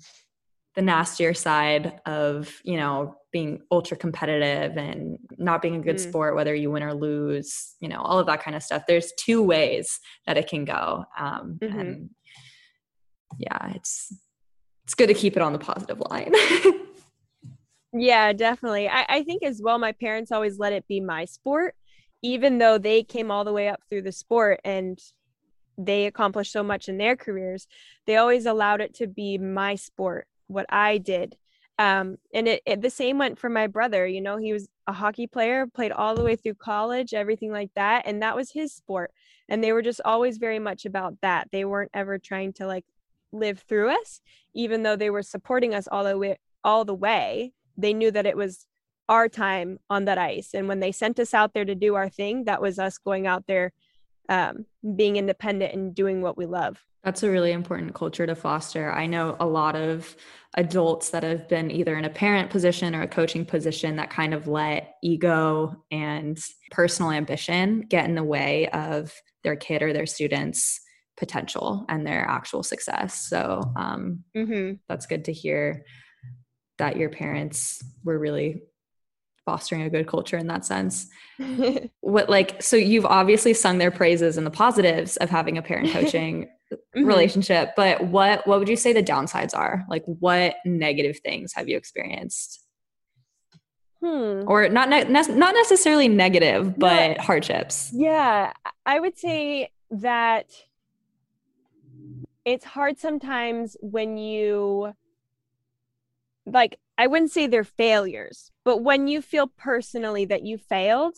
[0.75, 5.99] the nastier side of, you know, being ultra competitive and not being a good mm.
[5.99, 8.83] sport, whether you win or lose, you know, all of that kind of stuff.
[8.87, 11.05] There's two ways that it can go.
[11.17, 11.79] Um, mm-hmm.
[11.79, 12.09] And
[13.37, 14.13] yeah, it's
[14.83, 16.31] it's good to keep it on the positive line.
[17.93, 18.87] yeah, definitely.
[18.87, 21.73] I, I think as well, my parents always let it be my sport
[22.25, 24.99] even though they came all the way up through the sport and
[25.77, 27.67] they accomplished so much in their careers,
[28.07, 31.37] they always allowed it to be my sport, what I did.
[31.77, 34.07] Um, and it, it, the same went for my brother.
[34.07, 37.69] You know, he was a hockey player, played all the way through college, everything like
[37.75, 39.11] that, and that was his sport.
[39.47, 41.49] And they were just always very much about that.
[41.51, 42.85] They weren't ever trying to like
[43.31, 44.19] live through us,
[44.55, 46.39] even though they were supporting us all the way.
[46.63, 48.65] All the way, they knew that it was
[49.07, 50.53] our time on that ice.
[50.53, 53.27] And when they sent us out there to do our thing, that was us going
[53.27, 53.71] out there,
[54.29, 54.65] um,
[54.95, 56.83] being independent and doing what we love.
[57.03, 58.91] That's a really important culture to foster.
[58.91, 60.15] I know a lot of
[60.57, 64.33] adults that have been either in a parent position or a coaching position that kind
[64.33, 66.39] of let ego and
[66.71, 69.13] personal ambition get in the way of
[69.43, 70.81] their kid or their students'
[71.15, 73.27] potential and their actual success.
[73.29, 74.77] So um, mm-hmm.
[74.89, 75.85] that's good to hear
[76.79, 78.63] that your parents were really
[79.45, 81.07] fostering a good culture in that sense.
[82.01, 85.89] what like so you've obviously sung their praises and the positives of having a parent
[85.93, 87.05] coaching mm-hmm.
[87.05, 89.85] relationship, but what what would you say the downsides are?
[89.89, 92.61] Like what negative things have you experienced?
[94.01, 94.43] Hmm.
[94.47, 97.91] Or not ne- ne- not necessarily negative, but hardships.
[97.93, 98.51] Yeah,
[98.85, 100.47] I would say that
[102.43, 104.93] it's hard sometimes when you
[106.45, 111.17] like I wouldn't say they're failures, but when you feel personally that you failed,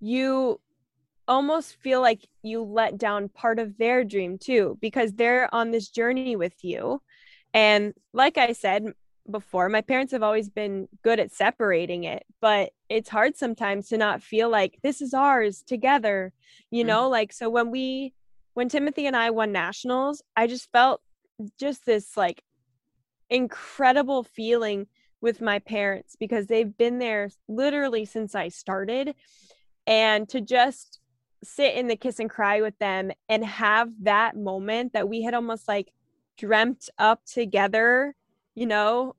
[0.00, 0.60] you
[1.28, 5.88] almost feel like you let down part of their dream too, because they're on this
[5.88, 7.00] journey with you.
[7.54, 8.84] And like I said
[9.30, 13.96] before, my parents have always been good at separating it, but it's hard sometimes to
[13.96, 16.32] not feel like this is ours together,
[16.70, 16.88] you mm-hmm.
[16.88, 17.08] know?
[17.08, 18.12] Like, so when we,
[18.54, 21.00] when Timothy and I won nationals, I just felt
[21.58, 22.42] just this like
[23.30, 24.86] incredible feeling
[25.20, 29.14] with my parents because they've been there literally since I started.
[29.86, 31.00] And to just
[31.42, 35.34] sit in the kiss and cry with them and have that moment that we had
[35.34, 35.92] almost like
[36.36, 38.14] dreamt up together,
[38.54, 39.14] you know,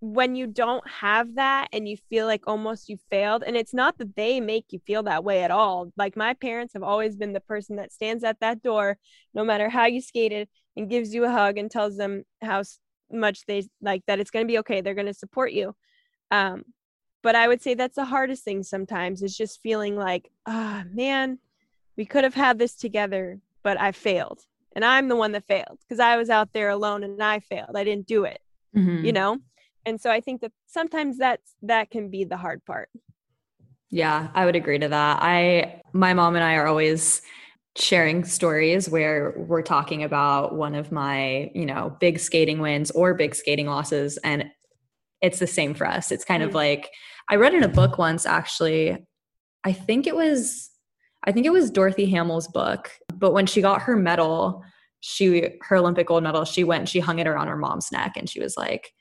[0.00, 3.98] when you don't have that and you feel like almost you failed and it's not
[3.98, 7.32] that they make you feel that way at all like my parents have always been
[7.32, 8.96] the person that stands at that door
[9.34, 12.62] no matter how you skated and gives you a hug and tells them how
[13.10, 15.74] much they like that it's going to be okay they're going to support you.
[16.30, 16.64] Um
[17.22, 20.90] but i would say that's the hardest thing sometimes is just feeling like ah oh,
[20.94, 21.38] man
[21.96, 24.40] we could have had this together but i failed.
[24.74, 27.74] And i'm the one that failed because i was out there alone and i failed.
[27.74, 28.40] I didn't do it
[28.76, 29.04] mm-hmm.
[29.04, 29.38] you know?
[29.86, 32.90] And so i think that sometimes that's that can be the hard part.
[33.90, 35.18] Yeah i would agree to that.
[35.22, 37.22] I my mom and i are always
[37.78, 43.14] sharing stories where we're talking about one of my, you know, big skating wins or
[43.14, 44.44] big skating losses and
[45.20, 46.12] it's the same for us.
[46.12, 46.50] It's kind mm-hmm.
[46.50, 46.90] of like
[47.30, 48.96] I read in a book once actually.
[49.64, 50.70] I think it was
[51.24, 54.62] I think it was Dorothy Hamill's book, but when she got her medal,
[55.00, 58.16] she her Olympic gold medal, she went and she hung it around her mom's neck
[58.16, 58.92] and she was like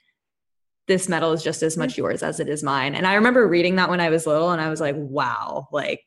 [0.88, 1.98] this medal is just as much mm.
[1.98, 2.96] yours as it is mine.
[2.96, 6.02] And I remember reading that when I was little and I was like, wow, like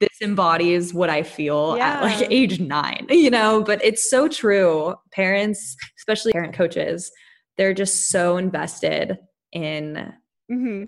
[0.00, 1.96] this embodies what I feel yeah.
[1.96, 4.94] at like age nine, you know, but it's so true.
[5.12, 7.10] Parents, especially parent coaches,
[7.56, 9.18] they're just so invested
[9.52, 10.12] in
[10.50, 10.84] mm-hmm.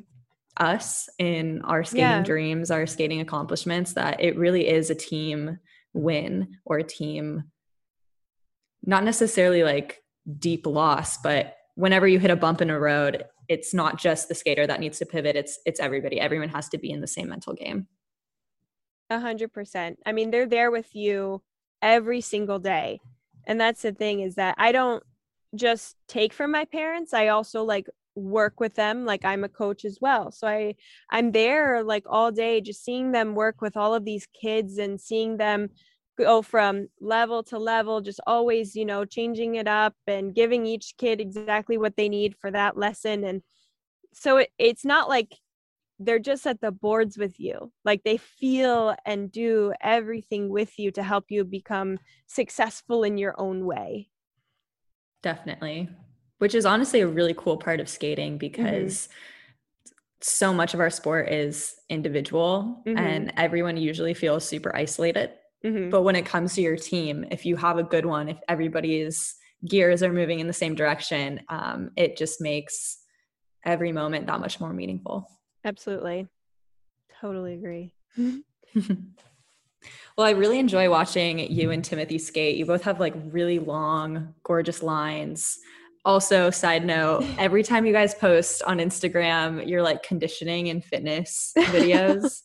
[0.56, 2.22] us, in our skating yeah.
[2.22, 5.58] dreams, our skating accomplishments, that it really is a team
[5.92, 7.44] win or a team,
[8.84, 10.02] not necessarily like
[10.38, 14.34] deep loss, but whenever you hit a bump in a road, it's not just the
[14.34, 16.18] skater that needs to pivot, it's it's everybody.
[16.18, 17.86] Everyone has to be in the same mental game.
[19.12, 19.98] A hundred percent.
[20.06, 21.42] I mean, they're there with you
[21.82, 22.98] every single day.
[23.46, 25.02] And that's the thing is that I don't
[25.54, 27.12] just take from my parents.
[27.12, 30.32] I also like work with them like I'm a coach as well.
[30.32, 30.76] So I
[31.10, 34.98] I'm there like all day just seeing them work with all of these kids and
[34.98, 35.68] seeing them
[36.16, 40.94] go from level to level just always, you know, changing it up and giving each
[40.96, 43.42] kid exactly what they need for that lesson and
[44.14, 45.34] so it, it's not like
[46.04, 47.72] they're just at the boards with you.
[47.84, 53.34] Like they feel and do everything with you to help you become successful in your
[53.38, 54.08] own way.
[55.22, 55.88] Definitely.
[56.38, 58.38] Which is honestly a really cool part of skating mm-hmm.
[58.38, 59.92] because mm-hmm.
[60.20, 62.98] so much of our sport is individual mm-hmm.
[62.98, 65.30] and everyone usually feels super isolated.
[65.64, 65.90] Mm-hmm.
[65.90, 69.36] But when it comes to your team, if you have a good one, if everybody's
[69.64, 72.98] gears are moving in the same direction, um, it just makes
[73.64, 75.28] every moment that much more meaningful.
[75.64, 76.28] Absolutely.
[77.20, 77.92] Totally agree.
[80.16, 82.56] well, I really enjoy watching you and Timothy skate.
[82.56, 85.58] You both have like really long, gorgeous lines.
[86.04, 91.52] Also, side note, every time you guys post on Instagram, you're like conditioning and fitness
[91.56, 92.42] videos.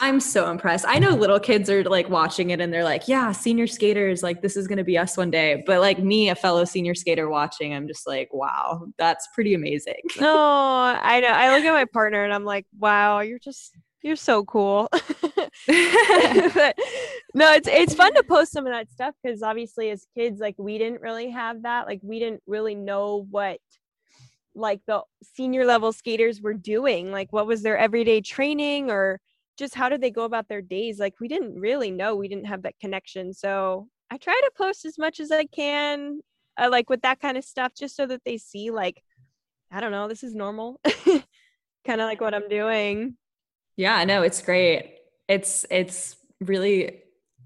[0.00, 0.84] I'm so impressed.
[0.88, 4.42] I know little kids are like watching it and they're like, yeah, senior skaters, like
[4.42, 5.62] this is going to be us one day.
[5.66, 10.02] But like me, a fellow senior skater watching, I'm just like, wow, that's pretty amazing.
[10.30, 11.28] Oh, I know.
[11.28, 14.88] I look at my partner and I'm like, wow, you're just, you're so cool.
[14.92, 15.04] but
[17.34, 20.56] no, it's, it's fun to post some of that stuff because obviously as kids, like
[20.58, 21.86] we didn't really have that.
[21.86, 23.58] Like we didn't really know what
[24.54, 27.10] like the senior level skaters were doing.
[27.10, 29.20] Like what was their everyday training or,
[29.58, 30.98] just how did they go about their days?
[30.98, 34.84] Like we didn't really know we didn't have that connection so i try to post
[34.84, 36.20] as much as i can
[36.58, 39.02] uh, like with that kind of stuff just so that they see like
[39.70, 40.80] i don't know this is normal
[41.86, 43.16] kind of like what i'm doing.
[43.76, 44.96] Yeah no it's great.
[45.28, 47.02] It's it's really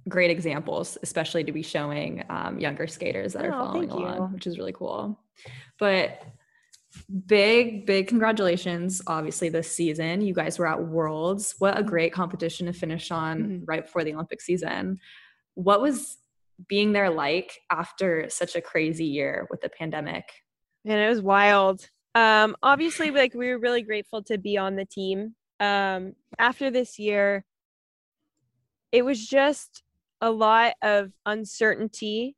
[0.08, 4.46] great examples especially to be showing um, younger skaters that oh, are following along which
[4.46, 5.18] is really cool.
[5.78, 6.22] But
[7.26, 10.20] big big congratulations obviously this season.
[10.20, 11.54] You guys were at worlds.
[11.58, 13.64] What a great competition to finish on mm-hmm.
[13.66, 14.98] right before the olympic season.
[15.54, 16.18] What was
[16.68, 20.24] being there like after such a crazy year with the pandemic?
[20.84, 21.88] And it was wild.
[22.14, 25.34] Um obviously like we were really grateful to be on the team.
[25.60, 27.44] Um after this year
[28.90, 29.82] it was just
[30.20, 32.36] a lot of uncertainty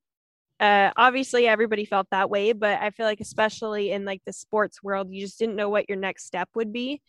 [0.61, 4.83] uh, obviously everybody felt that way but i feel like especially in like the sports
[4.83, 7.01] world you just didn't know what your next step would be.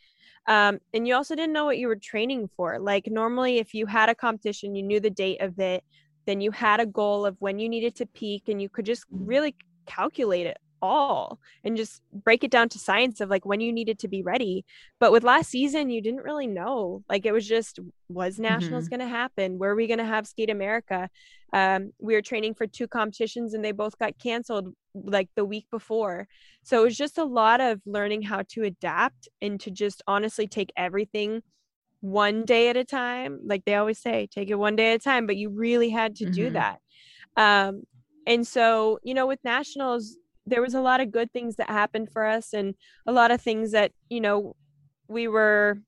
[0.48, 2.78] Um, and you also didn't know what you were training for.
[2.78, 5.84] Like normally if you had a competition you knew the date of it
[6.26, 9.06] then you had a goal of when you needed to peak and you could just
[9.12, 9.56] really
[9.86, 14.00] calculate it all and just break it down to science of like when you needed
[14.00, 14.66] to be ready.
[15.00, 17.04] But with last season, you didn't really know.
[17.10, 18.98] Like it was just, was nationals mm-hmm.
[18.98, 19.58] going to happen?
[19.58, 21.10] Were we going to have Skate America?
[21.54, 25.68] Um, we were training for two competitions and they both got canceled like the week
[25.72, 26.28] before.
[26.64, 30.48] So it was just a lot of learning how to adapt and to just honestly
[30.48, 31.44] take everything
[32.02, 33.40] one day at a time.
[33.44, 36.16] Like they always say, take it one day at a time, but you really had
[36.18, 36.34] to mm-hmm.
[36.34, 36.80] do that.
[37.38, 37.84] Um,
[38.28, 42.10] and so, you know, with nationals, there was a lot of good things that happened
[42.12, 44.56] for us and a lot of things that you know
[45.08, 45.80] we were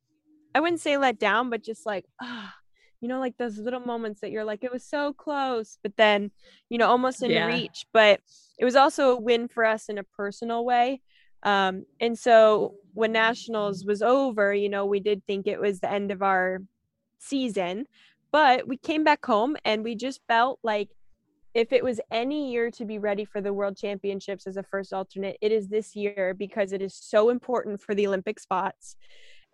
[0.55, 2.53] i wouldn't say let down but just like ah
[3.01, 6.31] you know like those little moments that you're like it was so close but then
[6.69, 7.45] you know almost in yeah.
[7.45, 8.19] reach but
[8.57, 11.01] it was also a win for us in a personal way
[11.43, 15.91] um and so when nationals was over you know we did think it was the
[15.91, 16.59] end of our
[17.19, 17.85] season
[18.31, 20.89] but we came back home and we just felt like
[21.57, 24.93] if it was any year to be ready for the world championships as a first
[24.93, 28.95] alternate, it is this year because it is so important for the Olympic spots.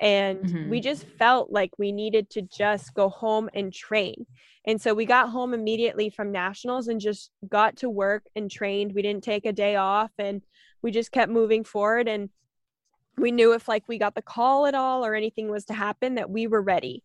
[0.01, 0.69] And mm-hmm.
[0.69, 4.25] we just felt like we needed to just go home and train.
[4.67, 8.93] And so we got home immediately from nationals and just got to work and trained.
[8.93, 10.41] We didn't take a day off and
[10.81, 12.09] we just kept moving forward.
[12.09, 12.29] And
[13.17, 16.15] we knew if like we got the call at all or anything was to happen
[16.15, 17.01] that we were ready.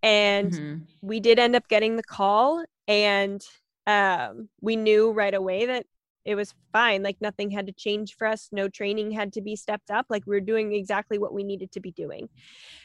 [0.00, 0.76] And mm-hmm.
[1.02, 3.44] we did end up getting the call and
[3.88, 5.86] um, we knew right away that
[6.24, 7.02] it was fine.
[7.02, 8.50] Like nothing had to change for us.
[8.52, 10.06] No training had to be stepped up.
[10.10, 12.28] Like we were doing exactly what we needed to be doing.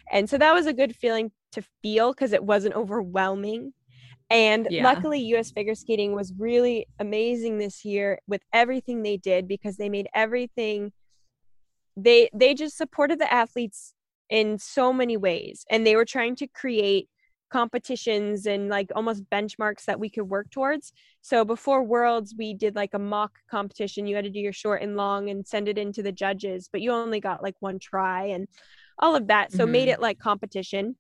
[0.09, 3.73] And so that was a good feeling to feel because it wasn't overwhelming.
[4.29, 4.83] And yeah.
[4.83, 9.89] luckily, US figure skating was really amazing this year with everything they did because they
[9.89, 10.93] made everything
[11.95, 13.93] they they just supported the athletes
[14.29, 17.07] in so many ways and they were trying to create
[17.53, 20.91] competitions and like almost benchmarks that we could work towards.
[21.21, 24.07] So before Worlds, we did like a mock competition.
[24.07, 26.81] You had to do your short and long and send it into the judges, but
[26.81, 28.47] you only got like one try and
[28.97, 29.51] all of that.
[29.51, 29.71] So mm-hmm.
[29.71, 30.95] made it like competition.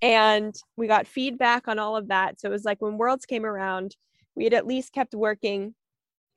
[0.00, 2.40] And we got feedback on all of that.
[2.40, 3.94] So it was like when Worlds came around,
[4.34, 5.74] we had at least kept working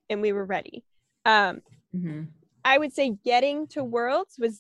[0.10, 0.84] and we were ready.
[1.24, 1.62] Um,
[1.96, 2.24] mm-hmm.
[2.66, 4.60] I would say getting to Worlds was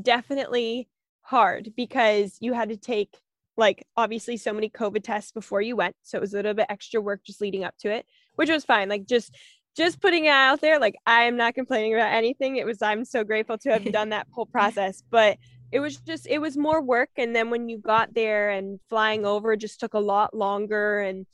[0.00, 0.88] definitely
[1.20, 3.18] hard because you had to take
[3.62, 5.94] like obviously so many COVID tests before you went.
[6.02, 8.04] So it was a little bit extra work just leading up to it,
[8.34, 8.88] which was fine.
[8.88, 9.36] Like just
[9.76, 12.56] just putting it out there, like I am not complaining about anything.
[12.56, 15.04] It was I'm so grateful to have done that whole process.
[15.08, 15.38] But
[15.70, 17.10] it was just it was more work.
[17.16, 21.24] And then when you got there and flying over just took a lot longer and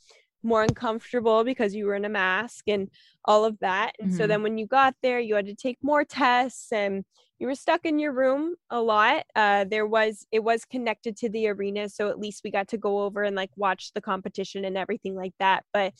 [0.43, 2.89] more uncomfortable because you were in a mask and
[3.25, 3.93] all of that.
[3.99, 4.17] And mm-hmm.
[4.17, 7.03] so then when you got there, you had to take more tests and
[7.39, 9.23] you were stuck in your room a lot.
[9.35, 12.77] Uh, there was it was connected to the arena, so at least we got to
[12.77, 15.63] go over and like watch the competition and everything like that.
[15.73, 15.93] But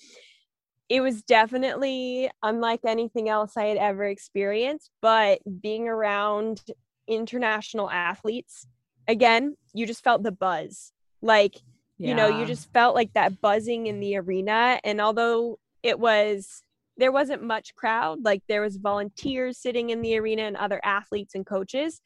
[0.89, 4.89] it was definitely unlike anything else I had ever experienced.
[5.01, 6.61] But being around
[7.07, 8.67] international athletes,
[9.07, 10.91] again, you just felt the buzz.
[11.21, 11.55] Like,
[12.00, 12.10] yeah.
[12.10, 14.80] you know, you just felt like that buzzing in the arena.
[14.84, 16.64] And although it was
[17.00, 21.34] there wasn't much crowd like there was volunteers sitting in the arena and other athletes
[21.34, 22.02] and coaches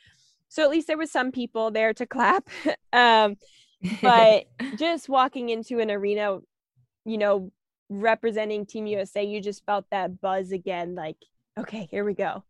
[0.49, 2.47] so at least there was some people there to clap
[2.93, 3.35] um,
[4.01, 4.45] but
[4.77, 6.37] just walking into an arena
[7.05, 7.51] you know
[7.89, 11.17] representing team usa you just felt that buzz again like
[11.59, 12.43] okay here we go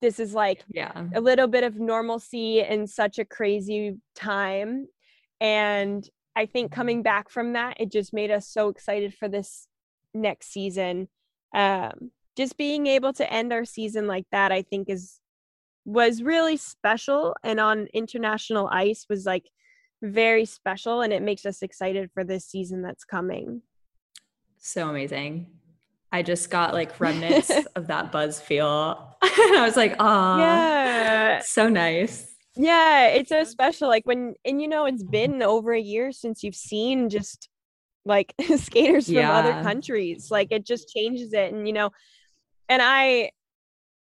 [0.00, 4.86] this is like yeah a little bit of normalcy in such a crazy time
[5.40, 6.08] and
[6.40, 9.66] i think coming back from that it just made us so excited for this
[10.14, 11.08] next season
[11.54, 15.20] um, just being able to end our season like that, I think is
[15.84, 19.44] was really special and on international ice was like
[20.02, 23.62] very special and it makes us excited for this season that's coming.
[24.58, 25.46] So amazing.
[26.12, 29.16] I just got like remnants of that buzz feel.
[29.22, 32.29] I was like, oh, yeah, so nice.
[32.62, 33.88] Yeah, it's so special.
[33.88, 37.48] Like when, and you know, it's been over a year since you've seen just
[38.04, 39.32] like skaters from yeah.
[39.32, 40.30] other countries.
[40.30, 41.54] Like it just changes it.
[41.54, 41.90] And, you know,
[42.68, 43.30] and I,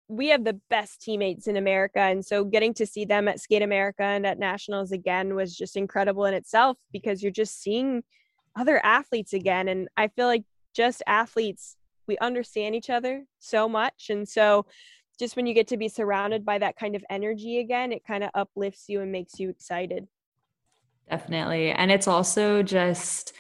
[0.08, 1.98] we have the best teammates in America.
[1.98, 5.76] And so getting to see them at Skate America and at Nationals again was just
[5.76, 8.04] incredible in itself because you're just seeing
[8.58, 9.68] other athletes again.
[9.68, 10.44] And I feel like
[10.74, 11.76] just athletes,
[12.06, 14.06] we understand each other so much.
[14.08, 14.64] And so
[15.18, 18.24] just when you get to be surrounded by that kind of energy again, it kind
[18.24, 20.06] of uplifts you and makes you excited.
[21.08, 21.70] Definitely.
[21.70, 23.32] And it's also just,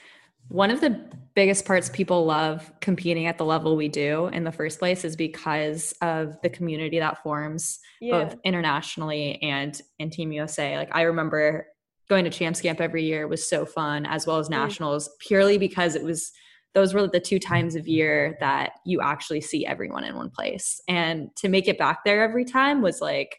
[0.48, 1.04] one of the
[1.34, 5.16] biggest parts people love competing at the level we do in the first place is
[5.16, 8.24] because of the community that forms yeah.
[8.24, 10.78] both internationally and in Team USA.
[10.78, 11.66] Like I remember
[12.08, 14.52] going to Champs Camp every year was so fun, as well as mm.
[14.52, 15.12] nationals, mm.
[15.18, 16.30] purely because it was
[16.76, 20.78] those were the two times of year that you actually see everyone in one place.
[20.86, 23.38] And to make it back there every time was like,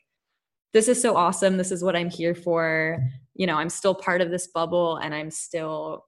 [0.73, 1.55] this is so awesome.
[1.55, 2.97] This is what I'm here for.
[3.35, 6.05] You know, I'm still part of this bubble and I'm still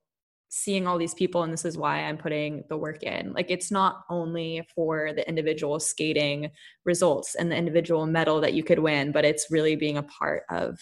[0.49, 3.31] seeing all these people and this is why I'm putting the work in.
[3.31, 6.49] Like it's not only for the individual skating
[6.83, 10.45] results and the individual medal that you could win, but it's really being a part
[10.49, 10.79] of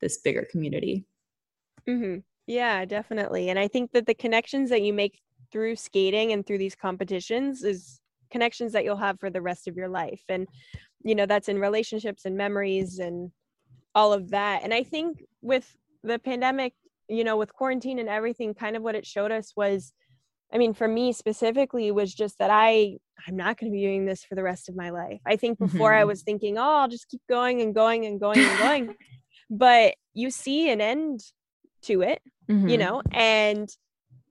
[0.00, 1.04] this bigger community.
[1.86, 2.20] Mm-hmm.
[2.46, 3.50] Yeah, definitely.
[3.50, 5.20] And I think that the connections that you make
[5.54, 8.00] through skating and through these competitions is
[8.32, 10.20] connections that you'll have for the rest of your life.
[10.28, 10.48] And,
[11.04, 13.30] you know, that's in relationships and memories and
[13.94, 14.64] all of that.
[14.64, 16.72] And I think with the pandemic,
[17.08, 19.92] you know, with quarantine and everything, kind of what it showed us was,
[20.52, 22.96] I mean, for me specifically, was just that I
[23.28, 25.20] I'm not going to be doing this for the rest of my life.
[25.24, 26.00] I think before mm-hmm.
[26.00, 28.94] I was thinking, oh, I'll just keep going and going and going and going,
[29.50, 31.20] but you see an end
[31.82, 32.68] to it, mm-hmm.
[32.68, 33.68] you know, and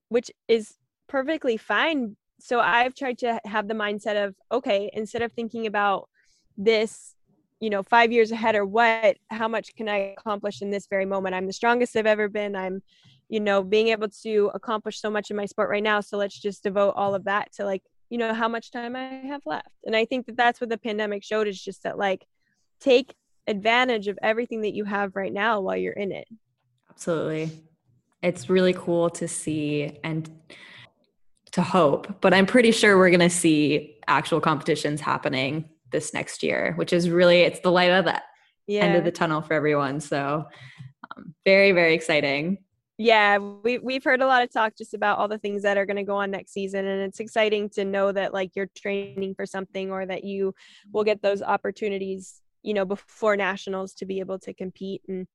[0.09, 0.73] which is
[1.13, 2.17] perfectly fine.
[2.39, 6.09] So I've tried to have the mindset of okay, instead of thinking about
[6.57, 7.15] this
[7.59, 11.05] you know, five years ahead or what, how much can I accomplish in this very
[11.05, 11.33] moment?
[11.33, 12.57] I'm the strongest I've ever been.
[12.57, 12.83] I'm,
[13.29, 16.01] you know, being able to accomplish so much in my sport right now.
[16.01, 19.21] So let's just devote all of that to like, you know, how much time I
[19.27, 19.69] have left.
[19.85, 22.25] And I think that that's what the pandemic showed is just that like
[22.81, 23.15] take
[23.47, 26.27] advantage of everything that you have right now while you're in it.
[26.89, 27.49] Absolutely.
[28.21, 30.29] It's really cool to see and
[31.53, 36.43] to hope, but I'm pretty sure we're going to see actual competitions happening this next
[36.43, 38.21] year, which is really it's the light of the
[38.67, 38.81] yeah.
[38.81, 39.99] end of the tunnel for everyone.
[39.99, 40.45] So
[41.15, 42.57] um, very very exciting.
[42.97, 45.85] Yeah, we we've heard a lot of talk just about all the things that are
[45.85, 49.35] going to go on next season, and it's exciting to know that like you're training
[49.35, 50.53] for something or that you
[50.91, 55.01] will get those opportunities, you know, before nationals to be able to compete.
[55.07, 55.27] And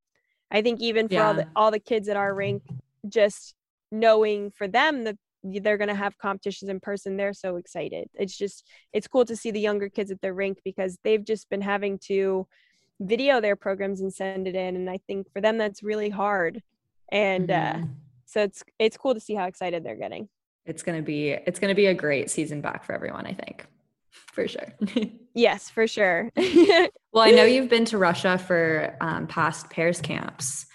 [0.50, 1.26] I think even for yeah.
[1.26, 2.62] all the all the kids at our rink,
[3.08, 3.54] just
[3.90, 8.36] knowing for them that they're going to have competitions in person they're so excited it's
[8.36, 11.60] just it's cool to see the younger kids at their rink because they've just been
[11.60, 12.46] having to
[13.00, 16.62] video their programs and send it in and i think for them that's really hard
[17.10, 17.84] and uh, mm-hmm.
[17.84, 17.86] uh
[18.28, 20.28] so it's it's cool to see how excited they're getting
[20.66, 23.32] it's going to be it's going to be a great season back for everyone i
[23.32, 23.66] think
[24.10, 24.72] for sure
[25.34, 30.66] yes for sure well i know you've been to russia for um, past pairs camps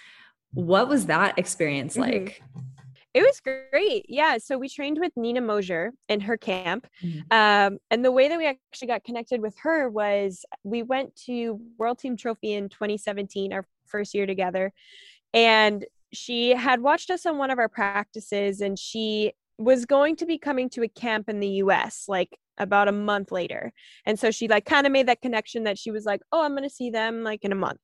[0.53, 2.11] what was that experience mm-hmm.
[2.11, 2.59] like mm-hmm.
[3.13, 4.05] It was great.
[4.09, 4.37] Yeah.
[4.39, 6.87] So we trained with Nina Mozer in her camp.
[7.03, 7.19] Mm-hmm.
[7.31, 11.59] Um, and the way that we actually got connected with her was we went to
[11.77, 14.73] World Team Trophy in 2017, our first year together.
[15.33, 20.25] And she had watched us on one of our practices and she was going to
[20.25, 23.71] be coming to a camp in the US like about a month later.
[24.05, 26.51] And so she like kind of made that connection that she was like, "Oh, I'm
[26.51, 27.79] going to see them like in a month."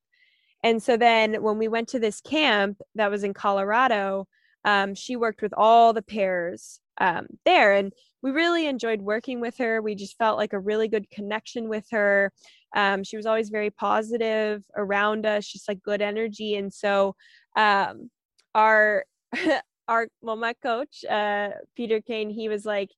[0.64, 4.28] And so then when we went to this camp that was in Colorado,
[4.66, 9.58] um, she worked with all the pairs um, there and we really enjoyed working with
[9.60, 9.82] her.
[9.82, 12.34] We just felt like a really good connection with her.
[12.76, 17.16] Um, she was always very positive around us just like good energy and so
[17.56, 18.10] um,
[18.54, 19.06] our
[19.88, 22.90] our well my coach uh, peter cain he was like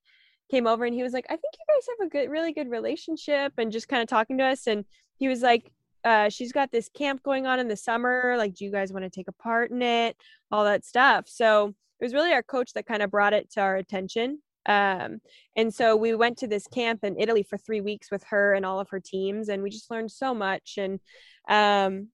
[0.50, 2.70] came over and he was like i think you guys have a good really good
[2.70, 4.84] relationship and just kind of talking to us and
[5.18, 5.72] he was like
[6.04, 8.36] uh, she's got this camp going on in the summer.
[8.38, 10.18] Like, do you guys want to take a part in it?
[10.52, 11.26] All that stuff.
[11.28, 14.42] So it was really our coach that kind of brought it to our attention.
[14.66, 15.22] Um,
[15.56, 18.66] and so we went to this camp in Italy for three weeks with her and
[18.66, 20.78] all of her teams, and we just learned so much.
[20.78, 21.00] And
[21.48, 22.10] um,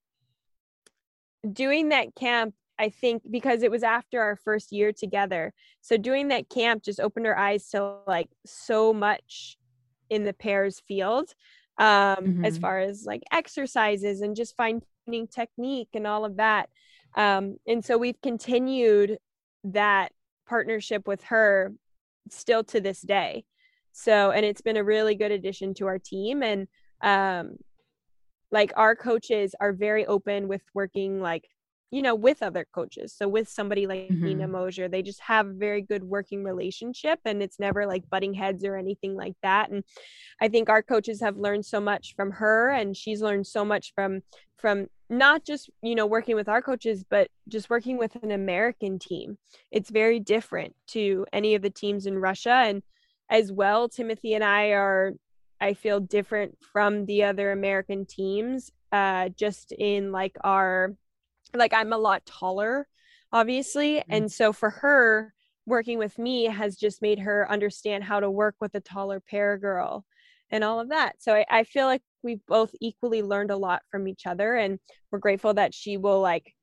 [1.52, 5.54] doing that camp, I think, because it was after our first year together.
[5.82, 9.58] So doing that camp just opened our eyes to like so much
[10.10, 11.34] in the pairs field
[11.78, 12.46] um, mm-hmm.
[12.46, 16.70] as far as like exercises and just fine tuning technique and all of that.
[17.16, 19.18] Um, and so we've continued
[19.64, 20.12] that
[20.48, 21.74] partnership with her
[22.30, 23.46] still to this day.
[23.92, 26.44] So, and it's been a really good addition to our team.
[26.44, 26.68] And
[27.02, 27.58] um,
[28.52, 31.50] like our coaches are very open with working like
[31.92, 33.14] you know, with other coaches.
[33.14, 34.26] So with somebody like mm-hmm.
[34.26, 38.34] Nina Mozer, they just have a very good working relationship and it's never like butting
[38.34, 39.70] heads or anything like that.
[39.70, 39.84] And
[40.42, 43.94] I think our coaches have learned so much from her and she's learned so much
[43.96, 44.22] from
[44.58, 49.00] from not just, you know, working with our coaches, but just working with an American
[49.00, 49.38] team.
[49.72, 52.64] It's very different to any of the teams in Russia.
[52.66, 52.82] And
[53.30, 55.14] as well, Timothy and I are
[55.62, 60.94] I feel different from the other American teams, uh, just in like our
[61.58, 62.88] like I'm a lot taller,
[63.32, 63.95] obviously.
[63.95, 64.14] Mm-hmm.
[64.14, 65.34] And so for her,
[65.66, 69.58] working with me has just made her understand how to work with a taller pair
[69.58, 70.05] girl
[70.49, 71.22] and all of that.
[71.22, 74.80] So I, I feel like we've both equally learned a lot from each other and
[75.12, 76.53] we're grateful that she will like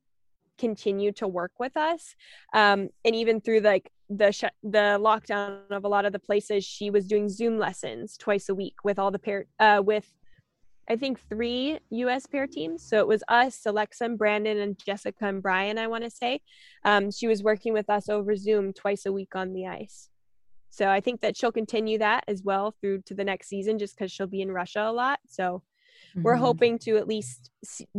[0.58, 2.14] continue to work with us.
[2.54, 6.64] Um, and even through like the sh- the lockdown of a lot of the places,
[6.64, 10.10] she was doing Zoom lessons twice a week with all the pair uh, with
[10.88, 12.82] I think three US pair teams.
[12.82, 16.40] So it was us, Alexa and Brandon and Jessica and Brian, I want to say.
[16.84, 20.08] Um, she was working with us over Zoom twice a week on the ice.
[20.70, 23.96] So I think that she'll continue that as well through to the next season just
[23.96, 25.20] because she'll be in Russia a lot.
[25.26, 25.62] So
[26.10, 26.22] mm-hmm.
[26.22, 27.50] we're hoping to at least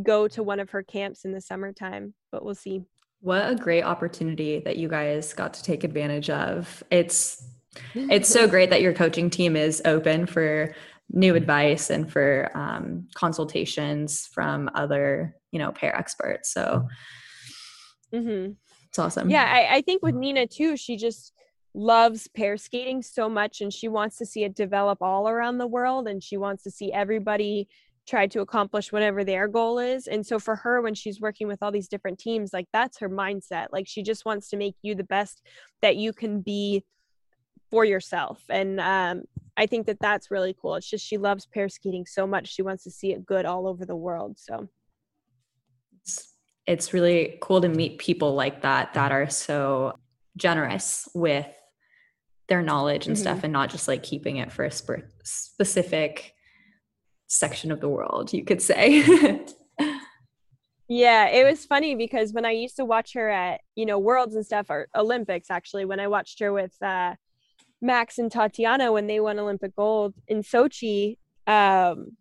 [0.03, 2.81] go to one of her camps in the summertime, but we'll see.
[3.21, 6.83] What a great opportunity that you guys got to take advantage of.
[6.91, 7.47] It's
[7.95, 10.75] it's so great that your coaching team is open for
[11.11, 16.53] new advice and for um, consultations from other you know pair experts.
[16.53, 16.87] So
[18.13, 18.51] mm-hmm.
[18.87, 19.29] it's awesome.
[19.29, 21.33] Yeah I, I think with nina too she just
[21.73, 25.67] loves pair skating so much and she wants to see it develop all around the
[25.67, 27.67] world and she wants to see everybody
[28.07, 30.07] try to accomplish whatever their goal is.
[30.07, 33.09] And so for her when she's working with all these different teams like that's her
[33.09, 33.67] mindset.
[33.71, 35.41] Like she just wants to make you the best
[35.81, 36.83] that you can be
[37.69, 38.43] for yourself.
[38.49, 39.23] And um,
[39.57, 40.75] i think that that's really cool.
[40.75, 43.67] It's just she loves pair skating so much she wants to see it good all
[43.67, 44.67] over the world so.
[46.01, 46.33] It's,
[46.67, 49.97] it's really cool to meet people like that that are so
[50.37, 51.47] generous with
[52.47, 53.21] their knowledge and mm-hmm.
[53.21, 56.33] stuff and not just like keeping it for a sp- specific
[57.27, 59.03] section of the world you could say.
[60.87, 64.35] Yeah it was funny because when i used to watch her at you know worlds
[64.35, 67.15] and stuff or olympics actually when i watched her with uh
[67.85, 71.17] max and tatiana when they won olympic gold in sochi
[71.47, 72.17] um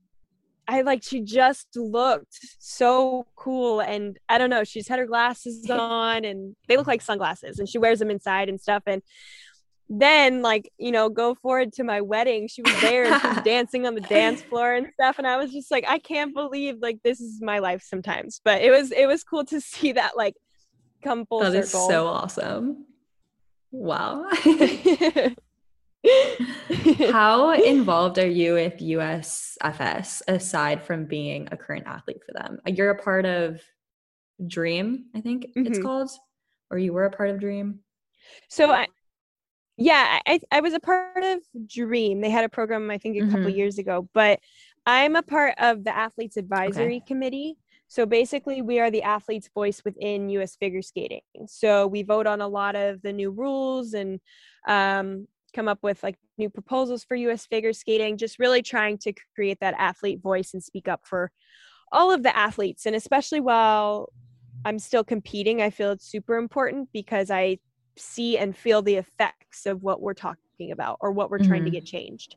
[0.67, 5.69] I like she just looked so cool and I don't know, she's had her glasses
[5.69, 9.03] on and they look like sunglasses and she wears them inside and stuff and
[9.91, 13.37] then like you know go forward to my wedding she was there and she was
[13.45, 16.77] dancing on the dance floor and stuff and i was just like i can't believe
[16.81, 18.41] like this is my life sometimes.
[18.45, 20.35] But it was it was cool to see that like
[21.03, 21.83] come full that circle.
[21.83, 22.87] is so awesome.
[23.71, 24.25] Wow
[27.11, 32.91] how involved are you with usfs aside from being a current athlete for them you're
[32.91, 33.61] a part of
[34.47, 35.67] dream i think mm-hmm.
[35.67, 36.11] it's called
[36.71, 37.81] or you were a part of dream
[38.49, 38.87] so I,
[39.77, 42.21] yeah, I, I was a part of Dream.
[42.21, 43.57] They had a program, I think, a couple mm-hmm.
[43.59, 44.41] years ago, but
[44.87, 47.05] I'm a part of the Athletes Advisory okay.
[47.07, 47.57] Committee.
[47.89, 51.21] So basically, we are the athlete's voice within US figure skating.
[51.47, 54.21] So we vote on a lot of the new rules and
[54.67, 59.13] um, come up with like new proposals for US figure skating, just really trying to
[59.35, 61.31] create that athlete voice and speak up for
[61.93, 62.87] all of the athletes.
[62.87, 64.11] And especially while
[64.65, 67.59] I'm still competing, I feel it's super important because I
[67.97, 71.49] see and feel the effects of what we're talking about or what we're mm-hmm.
[71.49, 71.75] trying to mm-hmm.
[71.75, 72.37] get changed.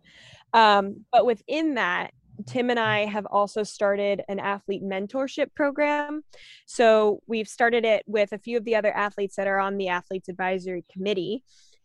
[0.54, 2.12] Um, but within that,
[2.46, 6.24] Tim and I have also started an athlete mentorship program.
[6.68, 9.88] So we've started it with a few of the other athletes that are on the
[9.88, 11.44] athletes advisory committee.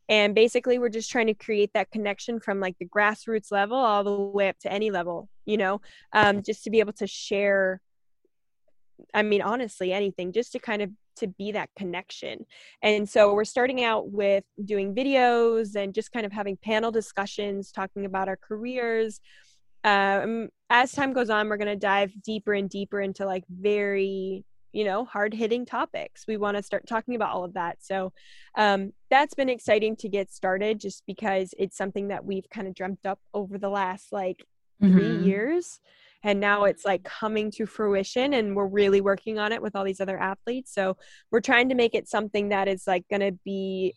[0.08, 4.04] And basically, we're just trying to create that connection from like the grassroots level all
[4.04, 5.80] the way up to any level, you know,
[6.12, 7.80] um, just to be able to share.
[9.14, 12.46] I mean, honestly, anything, just to kind of to be that connection.
[12.82, 17.70] And so we're starting out with doing videos and just kind of having panel discussions,
[17.70, 19.20] talking about our careers.
[19.84, 24.44] Um, as time goes on, we're going to dive deeper and deeper into like very
[24.72, 28.12] you know hard hitting topics we want to start talking about all of that so
[28.56, 32.74] um, that's been exciting to get started just because it's something that we've kind of
[32.74, 34.44] dreamt up over the last like
[34.82, 34.96] mm-hmm.
[34.96, 35.80] three years
[36.24, 39.84] and now it's like coming to fruition and we're really working on it with all
[39.84, 40.96] these other athletes so
[41.30, 43.94] we're trying to make it something that is like going to be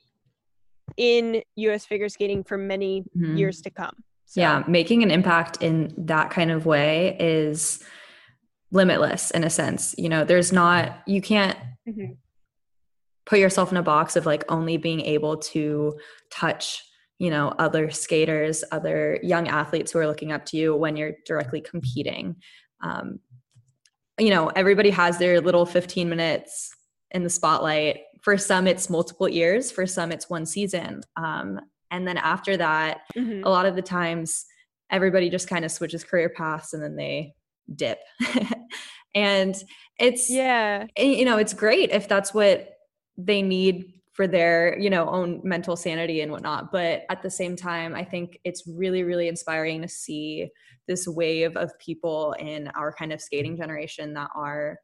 [0.97, 3.37] in us figure skating for many mm-hmm.
[3.37, 3.95] years to come
[4.25, 4.41] so.
[4.41, 7.83] yeah making an impact in that kind of way is
[8.71, 11.57] limitless in a sense you know there's not you can't
[11.87, 12.13] mm-hmm.
[13.25, 15.97] put yourself in a box of like only being able to
[16.31, 16.83] touch
[17.19, 21.13] you know other skaters other young athletes who are looking up to you when you're
[21.25, 22.35] directly competing.
[22.81, 23.19] Um,
[24.19, 26.73] you know everybody has their little 15 minutes
[27.11, 27.99] in the spotlight.
[28.21, 29.71] For some it's multiple years.
[29.71, 31.01] For some it's one season.
[31.15, 31.59] Um,
[31.91, 33.43] and then after that mm-hmm.
[33.43, 34.45] a lot of the times
[34.91, 37.33] everybody just kind of switches career paths and then they
[37.73, 37.99] dip
[39.15, 39.55] and
[39.97, 40.85] it's yeah.
[40.97, 42.73] you know it's great if that's what
[43.17, 46.71] they need for their you know own mental sanity and whatnot.
[46.71, 50.49] But at the same time i think it's really really inspiring to see
[50.87, 54.77] this wave of people in our kind of skating generation that are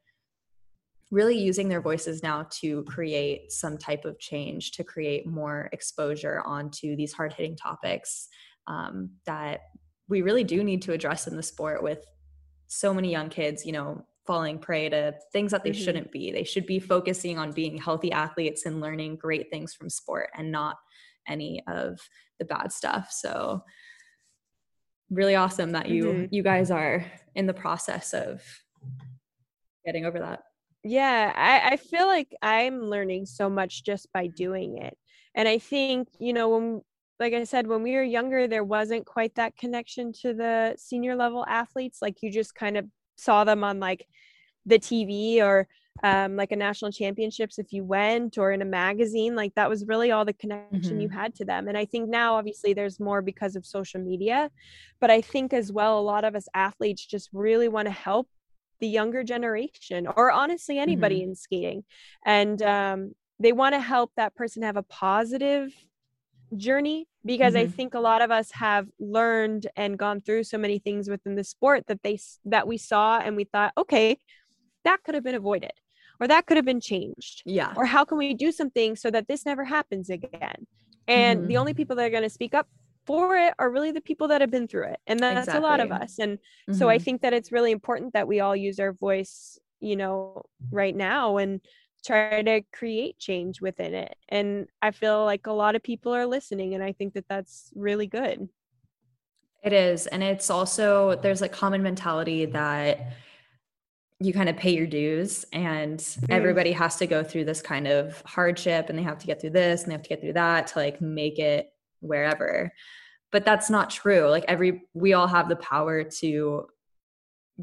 [1.11, 6.41] really using their voices now to create some type of change to create more exposure
[6.45, 8.29] onto these hard hitting topics
[8.67, 9.59] um, that
[10.07, 11.99] we really do need to address in the sport with
[12.67, 15.83] so many young kids you know falling prey to things that they mm-hmm.
[15.83, 16.31] shouldn't be.
[16.31, 20.49] They should be focusing on being healthy athletes and learning great things from sport and
[20.49, 20.77] not
[21.27, 21.99] any of
[22.39, 23.09] the bad stuff.
[23.11, 23.61] So
[25.09, 26.25] really awesome that you mm-hmm.
[26.33, 27.05] you guys are
[27.35, 28.41] in the process of
[29.85, 30.43] getting over that.
[30.85, 34.97] Yeah, I, I feel like I'm learning so much just by doing it.
[35.35, 36.81] And I think, you know, when
[37.19, 41.17] like I said, when we were younger, there wasn't quite that connection to the senior
[41.17, 41.99] level athletes.
[42.01, 42.85] Like you just kind of
[43.21, 44.07] saw them on like
[44.65, 45.67] the TV or
[46.03, 49.85] um, like a national championships if you went or in a magazine like that was
[49.85, 51.01] really all the connection mm-hmm.
[51.01, 54.49] you had to them and i think now obviously there's more because of social media
[54.99, 58.27] but i think as well a lot of us athletes just really want to help
[58.79, 61.31] the younger generation or honestly anybody mm-hmm.
[61.31, 61.83] in skating
[62.25, 65.71] and um, they want to help that person have a positive
[66.55, 67.69] journey because mm-hmm.
[67.69, 71.35] I think a lot of us have learned and gone through so many things within
[71.35, 74.17] the sport that they that we saw and we thought, okay,
[74.83, 75.71] that could have been avoided
[76.21, 77.41] or that could have been changed.
[77.45, 77.73] Yeah.
[77.75, 80.67] Or how can we do something so that this never happens again?
[81.07, 81.47] And mm-hmm.
[81.47, 82.67] the only people that are going to speak up
[83.07, 84.99] for it are really the people that have been through it.
[85.07, 85.59] And that's exactly.
[85.59, 86.19] a lot of us.
[86.19, 86.73] And mm-hmm.
[86.73, 87.03] so I mm-hmm.
[87.03, 91.37] think that it's really important that we all use our voice, you know, right now
[91.37, 91.59] and
[92.05, 94.15] try to create change within it.
[94.29, 96.73] And I feel like a lot of people are listening.
[96.73, 98.47] And I think that that's really good.
[99.63, 100.07] It is.
[100.07, 103.13] And it's also, there's a common mentality that
[104.21, 106.25] you kind of pay your dues and mm.
[106.29, 109.49] everybody has to go through this kind of hardship and they have to get through
[109.49, 111.69] this and they have to get through that to like make it
[112.01, 112.71] wherever
[113.31, 116.67] but that's not true like every we all have the power to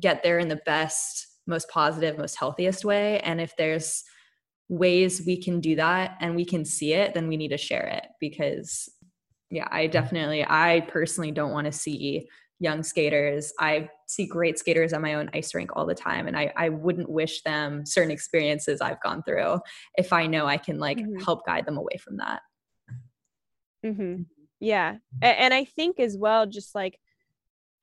[0.01, 4.03] get there in the best most positive most healthiest way and if there's
[4.68, 7.86] ways we can do that and we can see it then we need to share
[7.86, 8.88] it because
[9.50, 12.28] yeah i definitely i personally don't want to see
[12.60, 16.36] young skaters i see great skaters on my own ice rink all the time and
[16.36, 19.58] i i wouldn't wish them certain experiences i've gone through
[19.96, 21.22] if i know i can like mm-hmm.
[21.24, 22.42] help guide them away from that
[23.84, 24.22] Mm-hmm.
[24.60, 24.96] Yeah.
[25.22, 26.98] And I think as well, just like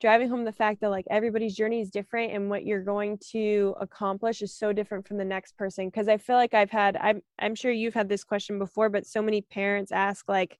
[0.00, 3.74] driving home the fact that like everybody's journey is different and what you're going to
[3.80, 5.90] accomplish is so different from the next person.
[5.90, 9.06] Cause I feel like I've had, I'm, I'm sure you've had this question before, but
[9.06, 10.58] so many parents ask like,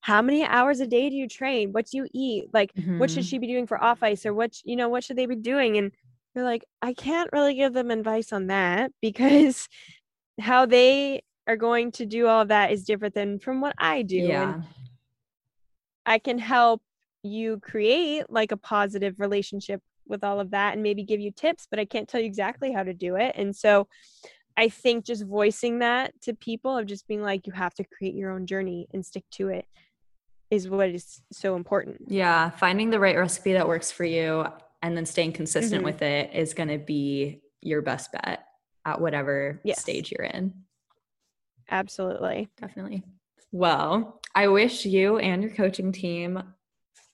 [0.00, 1.72] how many hours a day do you train?
[1.72, 2.46] What do you eat?
[2.52, 2.98] Like, mm-hmm.
[2.98, 3.28] what should mm-hmm.
[3.28, 5.76] she be doing for off ice or what, you know, what should they be doing?
[5.76, 5.92] And
[6.34, 9.68] you're like, I can't really give them advice on that because
[10.40, 14.02] how they are going to do all of that is different than from what I
[14.02, 14.16] do.
[14.16, 14.54] Yeah.
[14.54, 14.64] And
[16.06, 16.82] I can help
[17.22, 21.66] you create like a positive relationship with all of that and maybe give you tips,
[21.70, 23.34] but I can't tell you exactly how to do it.
[23.36, 23.88] And so
[24.56, 28.14] I think just voicing that to people of just being like, you have to create
[28.14, 29.66] your own journey and stick to it
[30.50, 32.02] is what is so important.
[32.08, 32.50] Yeah.
[32.50, 34.44] Finding the right recipe that works for you
[34.82, 35.84] and then staying consistent mm-hmm.
[35.84, 38.44] with it is going to be your best bet
[38.84, 39.80] at whatever yes.
[39.80, 40.52] stage you're in.
[41.70, 42.48] Absolutely.
[42.60, 43.02] Definitely.
[43.52, 46.42] Well, I wish you and your coaching team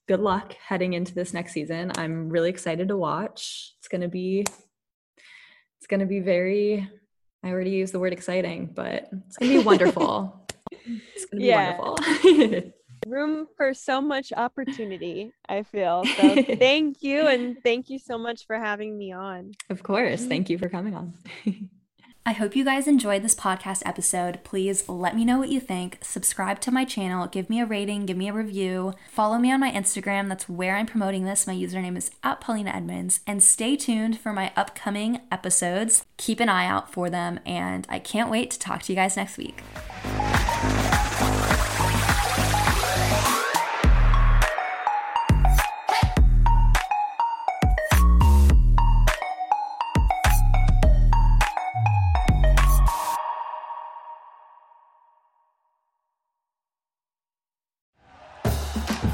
[0.09, 1.93] good luck heading into this next season.
[1.97, 3.75] I'm really excited to watch.
[3.79, 6.89] It's going to be it's going to be very
[7.45, 10.49] I already used the word exciting, but it's going to be wonderful.
[10.73, 12.73] it's going to be wonderful.
[13.07, 16.05] Room for so much opportunity, I feel.
[16.05, 19.53] So thank you and thank you so much for having me on.
[19.71, 20.21] Of course.
[20.21, 20.29] Mm-hmm.
[20.29, 21.71] Thank you for coming on.
[22.29, 24.45] I hope you guys enjoyed this podcast episode.
[24.45, 25.97] Please let me know what you think.
[26.03, 28.93] Subscribe to my channel, give me a rating, give me a review.
[29.11, 31.47] Follow me on my Instagram, that's where I'm promoting this.
[31.47, 33.21] My username is at Polina Edmunds.
[33.27, 36.05] And stay tuned for my upcoming episodes.
[36.19, 39.17] Keep an eye out for them, and I can't wait to talk to you guys
[39.17, 39.63] next week.